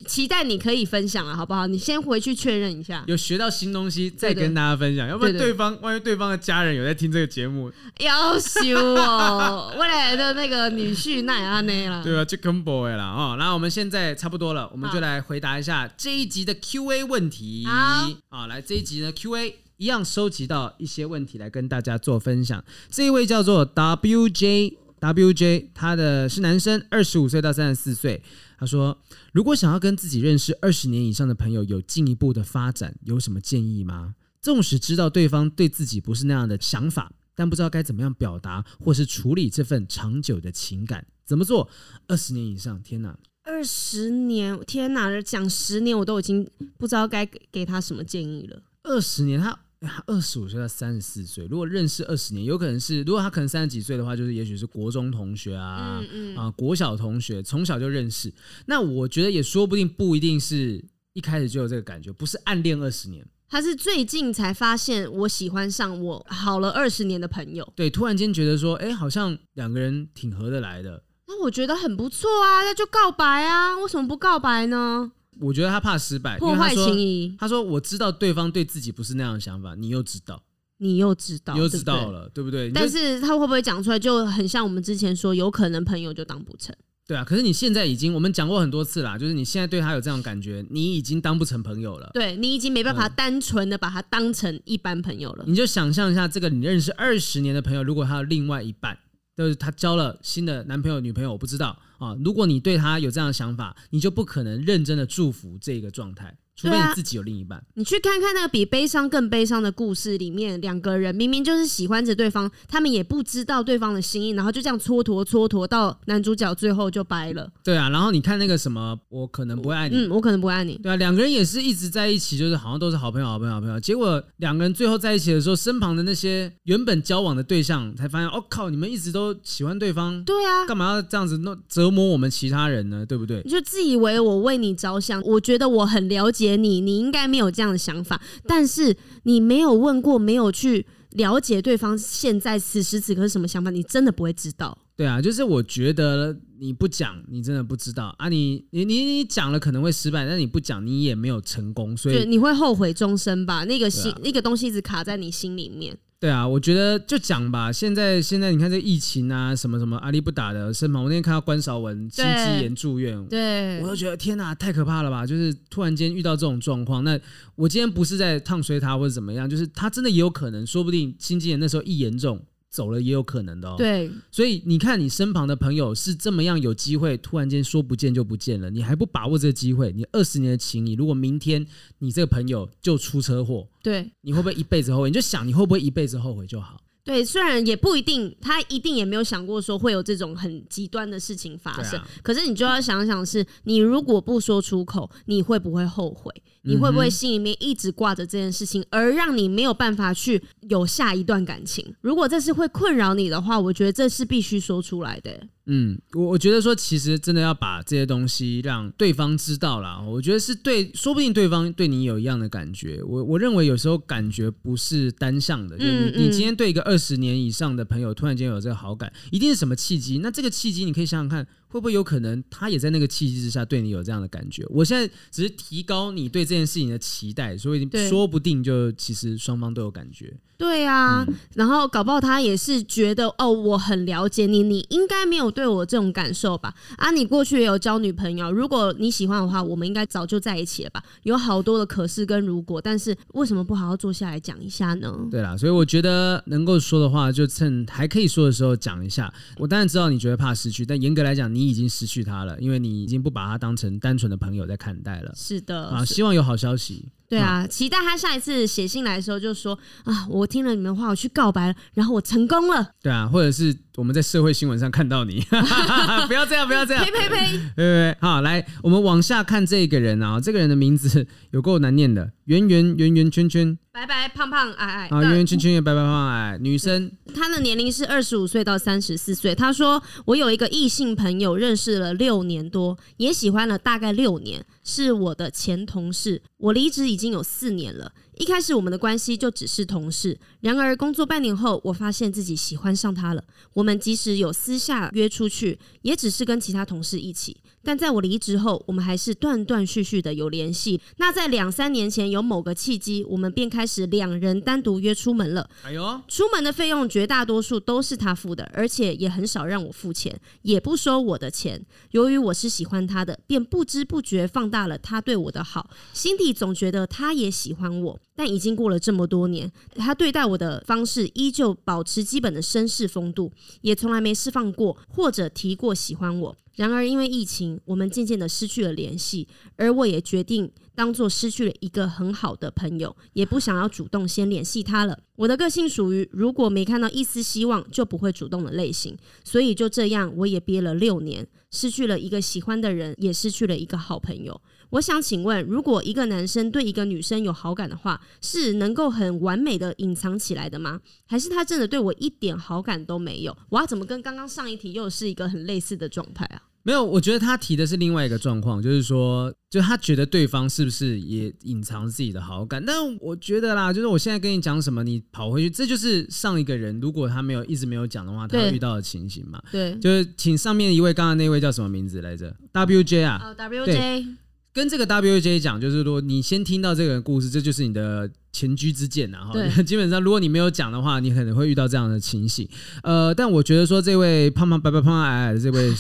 [0.08, 1.68] 期待你可以分享了，好不好？
[1.68, 5.08] 你先回去确认一下，有学到新东西再跟大家分享。
[5.08, 9.76] 要不然对方万一对方的家人有在听这个节目，要羞哦！
[9.78, 13.36] 未来的那个女婿那也安内了，对啊，Chicken Boy 了哦。
[13.38, 17.66] 那我们现在差不多了，我们就来回答一下这一集的 Q&A 问题。
[17.68, 22.64] 好，啊，来这一集的 Q&A 一样收集到一些问题来跟大家做分享。
[22.90, 28.24] 这一位叫做 WJ WJ，他的是男生，二十五岁到三十四岁。
[28.58, 28.98] 他说
[29.32, 34.16] ：“如果想要跟自己认识二十年以上的朋友有进一步的发展，有什么建议吗？
[34.42, 41.70] 纵使知道对方对自己不是那样的想法，但不知道该怎么样表达或是处理这份长久的情感，怎么做？
[42.08, 43.18] 二十年以上，天哪！
[43.44, 45.22] 二十年，天哪！
[45.22, 48.62] 讲十年，我都已经不知道该给给他什么建议了。
[48.84, 49.60] 二十年，他。”
[50.08, 58.34] 二十五岁到三十四岁，如果认识二十年，有可能是如果他可能三十几岁的话，就是也许是国中同学啊，嗯嗯、啊国小同学，从小就认识。
[58.66, 67.72] 那我觉得也说不定，不一定是一开始就有这个感觉，不是暗恋二十年，他是最近才发现我喜欢上我好了二十年的朋友。
[67.76, 71.04] 对，突然间觉得说，哎、欸，好像两个人挺合得来的。
[71.28, 75.12] 那我觉得很不错啊，那就告白啊，为什么不告白呢？
[75.40, 77.36] 我觉得他怕失败，破坏情谊。
[77.40, 80.42] 他说：“我知道对方对自己不是那样的想法，你又知道，
[80.78, 82.72] 你又知道，你又知道了，对不对？
[82.72, 86.76] 但是他会不会讲出来，就很像我们之前说，有可能朋友就当不成。
[87.08, 92.12] 对啊，可是你现在已经，我们讲过很多次啦，就是你现在对他有这样感觉，你已经当不成朋友了。
[92.14, 95.46] 对，你已经没办法单纯的把他当成一般朋友了。
[95.48, 98.98] 你就想象一下，这个你认识二十年的朋友，如果他有另外一半。”
[99.38, 102.18] 就是她交了新的男朋友女朋友，我不知道啊。
[102.26, 106.36] 如果你对她有这样的想法，你就不可能认真的祝福这个状态。
[106.58, 117.48] 除非你自己有另一半，啊，你去看看那个比悲伤更悲伤的故事里面，两个人明明就是喜欢着对方，他们也不知道对方的心意，然后就这样蹉跎蹉跎到男主角最后就掰了。
[117.64, 120.76] 对啊，然后你看那个什么，我可能不会爱你，嗯，我可能不会爱你。
[120.82, 123.80] 对啊，两个人也是一直在一起，就是好像都是好朋友，好朋友，好朋友。
[123.80, 130.24] 结果两个人最后在一起的时候，身旁的那些原本交往的对象才发现，哦靠，你们一直都喜欢对方。
[130.24, 133.06] 对啊，干嘛要这样子弄折磨我们其他人呢？
[133.06, 133.44] 对不对？
[133.46, 137.28] 你就自以为我为你着想，我觉得我很了解你，你应该。
[137.28, 144.78] 没有这样的想法，但是你没有问过，没有去了解对方现在此时此刻是什么想法，你真的不会知道。
[144.96, 148.66] 对啊，就是我觉得你不讲，你真的不知道啊你！
[148.70, 153.66] 你你你你讲了可能会失败，但你不讲，你也没有成功，所以你会后悔终身吧？
[153.66, 155.98] 那个心，啊、那个东西一直卡在你心里面。
[156.20, 157.72] 对啊，我觉得就讲吧。
[157.72, 165.28] 现在现在你看这疫情啊，什么什么阿里不打的身旁，我那天看到关韶文心肌炎住院，对，我都觉得天哪，太可怕了吧！
[165.28, 167.20] 就是突然间遇到这种状况，那
[167.54, 172.44] 我今天不是在烫衰他或者怎么样，就是他真的也有可能，说不定心肌炎那时候一严重。
[172.70, 173.76] 走了也有可能的哦。
[173.78, 179.92] 对，所以你看，你身旁的朋友是这么样有机会，突然间说不见就不见了，你还不把握这个机会？
[179.94, 181.66] 你二十年的情谊，如果明天
[182.00, 185.10] 你这个朋友就出车祸，对，你会不会一辈子后悔？
[185.10, 186.82] 你就想你会不会一辈子后悔就好。
[187.04, 191.98] 对，虽然也不一定，他一定也没有想过说会有这种很极端的事情发生。
[191.98, 196.30] 啊、可是你就要想想是，是你如果不说出口，你会不会后悔？
[196.64, 201.96] 你会不会心里面一直挂着这件事情，而让你没有办法去有下一段感情？
[202.02, 205.48] 如果这是会困扰你的话，我觉得这是必须说出来的。
[205.70, 210.02] 嗯，我我觉得说，其实真的要把这些东西让对方知道了。
[210.02, 213.04] 我觉得是对，说不定对方对你有一样的感觉。
[213.04, 220.20] 我我认为有时候感觉不是单向的，就是你你今天对一个二十年以上的朋友突然间有这个好感，一定是什么契机？
[220.20, 224.66] 那这个契机你可以想想看，会不会有可能他也在那个契机之下对你有这样的感觉？
[224.70, 230.34] 我现在只是提高你对这件事情的期待，所以说不定就其实双方都有感觉。
[230.58, 236.72] 对啊，嗯、然后搞不好他也是觉得哦，我很了解你，你应该没有对我这种感受吧？
[236.98, 241.04] 啊，你过去也有交女朋友，如果你喜欢的话，我们应该早就在一起了吧？
[241.24, 245.12] 有好多的可是跟如果，但是为什么不好好坐下来讲一下呢？
[245.32, 249.34] 对啦，所以我觉得能够说的话，就趁还可以说的时候讲一下。
[249.58, 255.34] 我当然知道你觉得怕失去，但严格来讲，你已经失去他了，因为你已经不把他当成单纯的朋友在看待了。
[255.36, 257.10] 是的，啊，希望有好消息。
[257.30, 262.88] 对啊，期待他下一次写信来的时候就说啊，我听了你们的话，我去告白了，然后我成功了。
[263.02, 265.42] 对啊，或者是我们在社会新闻上看到你，
[266.28, 267.52] 不要这样，不要这样，呸呸呸！
[267.52, 273.78] 对对对，好，来，我们往下看这个人啊，这个人的名字有够难念的，圆圆圆圆圈圈。
[273.98, 277.12] 白白胖胖矮矮啊，圆圆圈圈也白白胖胖矮矮，女生。
[277.34, 279.56] 她的年龄是二十五岁到三十四岁。
[279.56, 286.44] 她说：“我有一个异性朋友，认识了六年多，也喜欢了大概六年，是我的前同事。
[286.58, 288.12] 我离职已经有四年了。
[288.36, 293.44] 一开始我们的关系就只是同事，然而工作半年后，我发现自己喜欢上他了。
[293.74, 301.00] 我们即使有私下约出去，也只是跟其他同事一起。”但在我离职后，我们还是断断续续的有联系。
[301.20, 305.70] 那在两三年前有某个契机，我们便开始两人单独约出门了。
[305.86, 311.82] 哎呦，出门的费用绝大多数都是他付的，而且也很少让我付钱，也不收我的钱。
[312.12, 318.20] 由于我是喜欢他的，便不知不觉放大了他对我的好，心底总觉得他也喜欢我。
[318.36, 326.58] 但已经过了这么多年，他对待我的方式依旧保持基本的绅士风度，也从来没释放过或者提过喜欢我。
[326.78, 329.48] 然而，因为疫情，我们渐渐的失去了联系，
[329.78, 335.18] 而我也决定当做失去了一个很好的朋友，也不想要主动先联系他了。
[335.38, 344.62] 我的个性属于如果没看到一丝希望就不会主动的类型，所以就这样，我也憋了六年，失去了一个喜欢的人，也失去了一个好朋友。
[344.92, 351.02] 我想请问，如果一个男生对一个女生有好感的话，是能够很完美的隐藏起来的吗？
[351.26, 353.58] 还是他真的对我一点好感都没有？
[353.70, 356.62] 我要怎么跟刚刚上一题又是一个很类似的状态啊？
[356.88, 362.82] 没有，我觉得他提的是另外一个状况，就是说，就他觉得对方是不是也隐藏自己的好感？
[362.86, 369.62] 但我觉得啦，就是我现在跟你讲什么，你跑回去，这就是上一个人如果他没有一直没有讲的话，他遇到的情形嘛。
[369.70, 374.47] 对，就是请上面一位，刚刚那位叫什么名字来着？WJ 啊，哦，WJ。
[374.78, 379.46] 跟这个 WJ 讲，就是说你先听到这个故事，这就是你的前车之鉴啊。
[379.46, 382.70] 哈， 基本上如果你没有讲的话，你可能会遇到这样的情形。
[383.02, 385.92] 呃，但我觉得说这位胖胖白白胖胖矮矮的这位，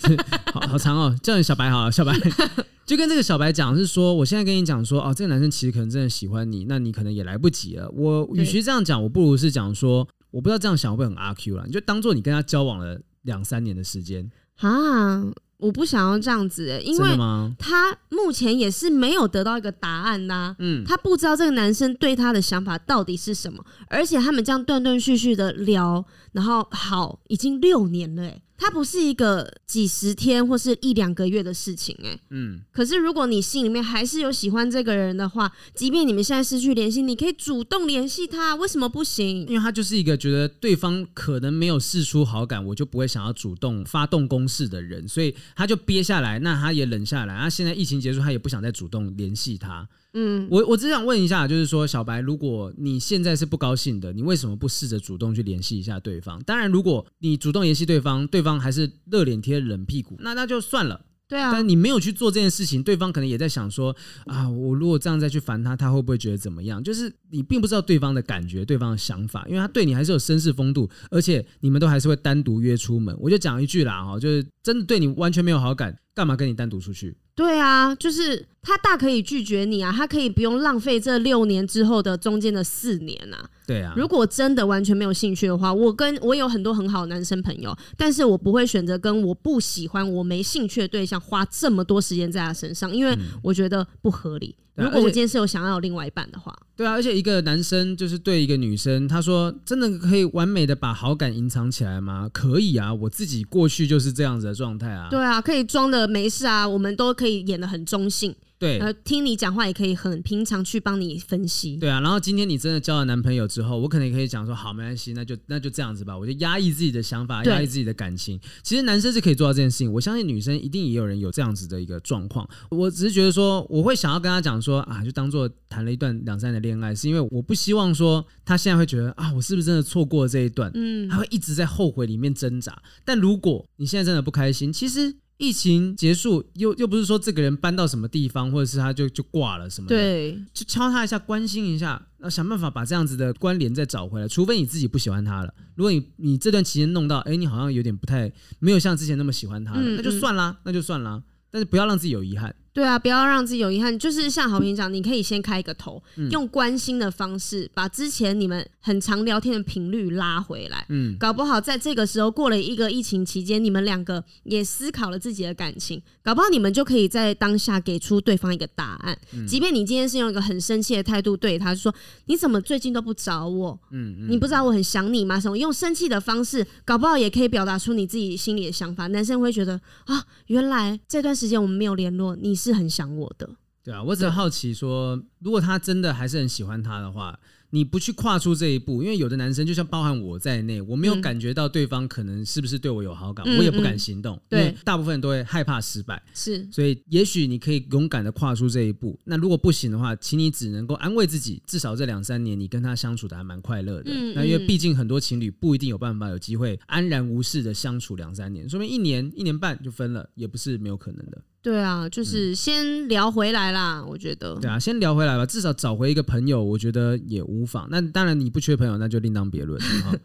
[0.52, 2.14] 好好长哦，叫你小白好了，小白
[2.84, 7.88] 就跟这个小白讲是说，我现在跟你讲说，哦，这个男生其实可能真的喜欢你，那你可能也来不及了。
[7.92, 15.24] 我与其这样讲，我不如是讲说，我不知道这样想会不会很阿 Q 了，你就当做你跟他交往了两三年的时间啊。
[15.58, 17.16] 我不想要这样子，欸，因为
[17.58, 20.54] 他目前也是没有得到一个答案呐。
[20.58, 32.60] 嗯，他不知道这个男生对他的想法到底是什么，而且他们这样断断续续的聊，然后好已经六年了，欸，它不是一个几十天或是一两个月的事情，哎，嗯。
[32.72, 39.46] 可是如果你心里面还是有喜欢这个人的话，即便你们现在失去联系，你可以主动联系他，为什么不行？
[39.46, 47.34] 因为他就是一个觉得对方可能没有示出好感，我就不会想要主动发动攻势的人，所以他就憋下来，那他也冷下来。
[47.34, 49.88] 那现在疫情结束，他也不想再主动联系他。
[50.18, 56.42] 嗯，我我只想问一下，就是说，小白，如果你现在是不高兴的，你为什么不试着主动去联系一下对方？
[56.44, 61.02] 当然，如果你主动联系对方，对方还是热脸贴冷屁股，那那就算了。
[61.28, 63.94] 对啊，但你没有去做这件事情，对方可能也在想说
[64.26, 66.80] 啊，我如果这样再去烦他，他会不会觉得怎么样？
[66.80, 73.14] 就是你并不知道对方的感觉，对方的想法，因为他对你还是有绅士风度，而且你们都还是会单独约出门。
[73.18, 77.14] 我就讲一句啦，哈，就是真的对你完全没有好感，干嘛跟你单独出去？
[77.34, 83.50] 对啊，就是他大可以拒绝你啊，他可以不用浪费这六年之后的中间的四年啊。
[83.66, 94.56] 对啊，如果真的完全没有兴趣的话，我跟我有很多很好的男生朋友，但是我不会选择跟我不喜欢、我没兴趣的对象花这么多时间在他身上，因为我觉得不合理。
[94.76, 102.30] 如果我今天是有想要有另外一半的话，对啊，而且一个男生就是对一个女生，他说真的可以完美的把好感隐藏起来吗？
[102.32, 105.08] 可以啊，我自己过去就是这样子的状态啊。
[105.10, 108.32] 对啊，可以装的没事啊，我们都可可以演的很中性。
[108.58, 111.76] 对，呃，听你讲话也可以很平常去帮你分析。
[111.76, 118.40] 对啊，然后今天你真的交了男朋友之后，我可能也可以讲说，好，没关系，那就那就这样子吧，我就压抑自己的想法，压抑自己的感情。
[118.62, 122.48] 其实男生是可以做到这件事情，我相信女生一定也有人有这样子的一个状况。
[122.70, 130.70] 我只是觉得说，我会想要跟他讲说啊，就当做谈了一段两三年的恋爱，是因为我不希望说他现在会觉得啊，我是不是真的错过了这一段？
[130.74, 132.74] 嗯，他会一直在后悔里面挣扎。
[133.04, 135.14] 但如果你现在真的不开心，其实。
[135.38, 144.26] 疫情结束，又又不是说这个人搬到什么地方，或者是他就就挂了什么的，对，就敲他一下，关心一下，要想办法把这样子的关联再找回来。
[144.26, 152.54] 除非你自己不喜欢他了，如果你你这段期间弄到，哎，你好像有点不太没有像之前那么喜欢他了，嗯，那就算啦，那就算啦，但是不要让自己有遗憾。
[152.76, 153.98] 对啊，不要让自己有遗憾。
[153.98, 160.84] 就是像好平讲，你可以先开一个头，嗯、用关心的方式把之前你们很常聊天的频率拉回来。
[160.90, 169.18] 嗯，搞不好在这个时候过了一个疫情期间，你们两个也思考了自己的感情，搞不好你们就可以在当下给出对方一个答案。
[169.32, 171.94] 嗯、即便你今天是用一个很生气的态度对他，就说
[172.26, 173.80] 你怎么最近都不找我？
[173.90, 175.40] 嗯，嗯你不知道我很想你吗？
[175.40, 179.06] 什么用生气的方式，搞不好也可以表达出你自己心里的想法。
[179.06, 182.54] 男生会觉得啊，原来这段时间我们没有联络，你。
[182.66, 183.48] 是很想我的，
[183.82, 187.38] 对啊，我只好奇说，如果他真的还是很喜欢他的话。
[187.70, 194.40] 你不去跨出这一步，因为有的男生就像包含我在内，我没有感觉到对方可能是不是对我有好感，嗯、我也不敢行动。
[194.50, 196.22] 因为大部分人都会害怕失败。
[196.32, 199.18] 是，所以也许你可以勇敢的跨出这一步。
[199.24, 204.12] 那如果不行的话，请你只能够安慰自己，至少这两三年你跟他相处的还蛮快乐的。
[204.14, 211.42] 嗯、那因为毕竟很多情侣不一定有办法有机会安然无事的相处两三年，说明一年一年半就分了，也不是没有可能的。
[211.66, 214.54] 对啊，就是先聊回来啦，我觉得。
[214.60, 217.88] 对啊，先聊回来吧，至少找回一个朋友，我觉得也无妨。
[217.90, 219.76] 那当然你不缺朋友，那就另当别论。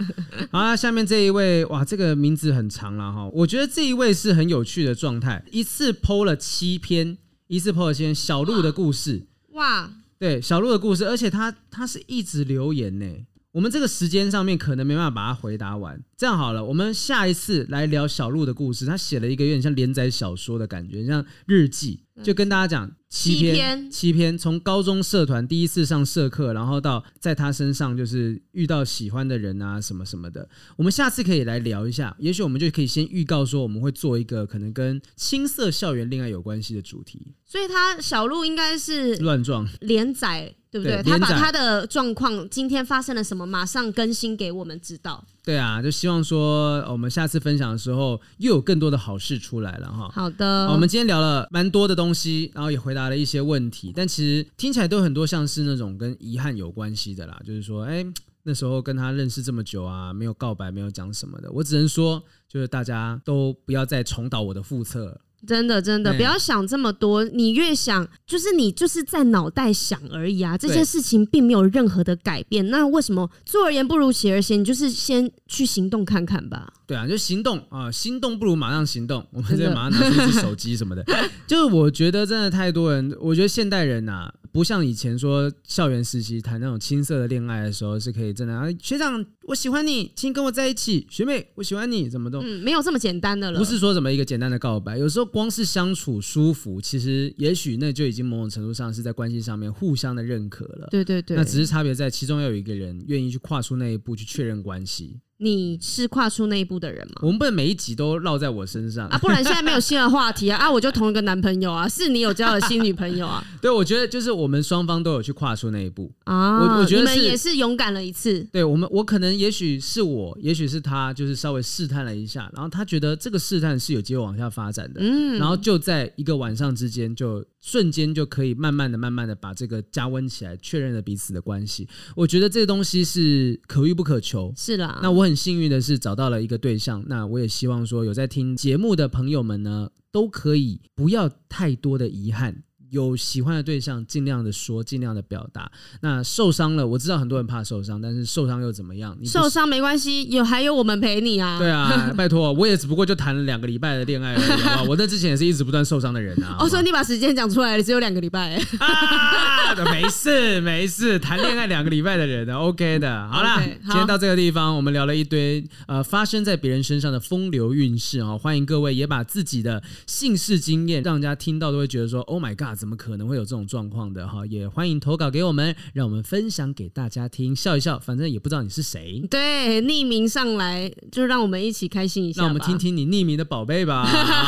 [0.51, 3.27] 好啊，下面这一位，哇，这个名字很长了哈。
[3.33, 7.17] 我觉得这一位是很有趣的状态，一次 PO 了七篇，
[7.47, 9.25] 一次 PO 了七篇小鹿的故事。
[9.53, 13.05] 哇，哇对，小鹿的故事，而且他他是一直留言呢。
[13.51, 18.85] 我们这个时间上面可能没办法把它回答完，这样好了，我们下一次来聊小鹿的故事。
[18.85, 30.47] 他写了一个有点像连载小说的感觉，像日记，就跟大家讲七篇，七篇从高中社团第一次上社课，然后到在他身上就是遇到喜欢的人啊什么什么的。
[30.77, 37.33] 我们下次可以来聊一下，也许我们就可以先预告说我们会做一个可能跟青涩校园恋爱有关系的主题。
[37.45, 40.55] 所以他小鹿应该是乱撞连载。
[40.71, 41.03] 对不对？
[41.03, 45.21] 对，他把他的状况，今天发生了什么，马上更新给我们知道。
[45.43, 50.09] 对啊，就希望说我们下次分享的时候，又有更多的好事出来了哈。
[50.13, 57.37] 好的，我们今天聊了蛮多的东西，然后也回答了一些问题，但其实听起来都很多像是那种跟遗憾有关系的啦。
[57.45, 58.05] 就是说，哎，
[58.43, 61.51] 那时候跟他认识这么久啊，没有告白，没有讲什么的。
[61.51, 65.19] 我只能说， 就是大家都不要再重蹈我的覆辙。
[65.47, 67.23] 真的，真的，不要想这么多。
[67.23, 70.57] 你越想，就是你就是在脑袋想而已啊。
[70.57, 72.69] 这些事情并没有任何的改变。
[72.69, 74.61] 那为什么坐而言不如起而行？
[74.61, 76.71] 你就是先去行动看看吧。
[76.91, 79.25] 对啊，就行动啊，心动不如马上行动。
[79.31, 81.01] 我们这边马上拿出一只手机什么的。
[81.47, 84.29] 就是我觉得真的太多人，我觉得现代人呐。
[84.51, 91.07] 不像以前说校园时期谈那种青涩的恋爱的时候是可以真的啊，学长我喜欢你，请跟我在一起。
[91.09, 93.57] 学妹我喜欢你，怎么都、嗯、没有这么简单的了。
[93.57, 100.89] 不是说什么一个简单的告白，有时候光是相处舒服，其实也许那就已经某种程度上是在关系上面互相的认可了。
[100.91, 105.21] 对对对，那只是差别在其中要有一个人愿意去跨出那一步去确认关系。
[105.43, 107.15] 你是跨出那一步的人吗？
[107.21, 110.71] 我们不能每一集都绕在我身上啊，不然现在没有新的话题啊 啊！
[110.71, 113.43] 我就同一个男朋友啊，是你有交了新女朋友啊？
[113.59, 116.59] 对，我觉得就是我们双方都有去跨出那一步啊。
[116.59, 118.39] 我我觉得你们也是勇敢了一次。
[118.51, 127.43] 对我们，我可能也许是我，也许是他，就是稍微试探了一下，然后他觉得这个试探是有机会往下发展的，嗯，然后就在一个晚上之间就。
[127.61, 131.87] 瞬间就可以慢慢的、慢慢的把这个加温起来，确认了彼此的关系。
[132.15, 134.51] 我觉得这个东西是可遇不可求。
[134.57, 137.03] 是啦，那我很幸运的是找到了一个对象。
[137.07, 142.63] 那我也希望说，有在听节目的朋友们呢，都可以不要太多的遗憾。
[142.91, 145.71] 有喜欢的对象，尽量的说，尽量的表达。
[146.01, 149.17] 那受伤了，我知道很多人怕受伤，但是受伤又怎么样？
[149.19, 151.57] 你受伤没关系，有还有我们陪你啊。
[151.57, 154.83] 对啊， 拜托，我也只不过就谈了两个礼拜的恋爱而已，好好？
[154.83, 156.57] 我在之前也是一直不断受伤的人啊。
[156.59, 158.57] 哦，所以你把时间讲出来了，只有两个礼拜。
[158.79, 163.29] 啊， 没事没事，谈恋爱两个礼拜的人，OK 的。
[163.29, 172.80] 好啦，okay, 好，今天到这个地方，我们聊了一堆呃发生在别人身上的风流韵事啊，欢迎各位也把自己的姓氏经验，让人家听到都会觉得说，Oh my God。
[172.81, 174.43] 怎么可能会有这种状况的哈？
[174.47, 179.23] 也欢迎投稿给我们，让我们分享给大家听，笑一笑，反正也不知道你是谁。
[179.29, 184.03] 对，匿名上来就让我们一起开心一下，让我们听听你匿名的宝贝吧。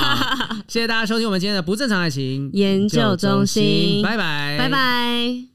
[0.67, 5.45] 谢谢大家收听我们今天的不正常爱情研究中心，拜拜，拜拜。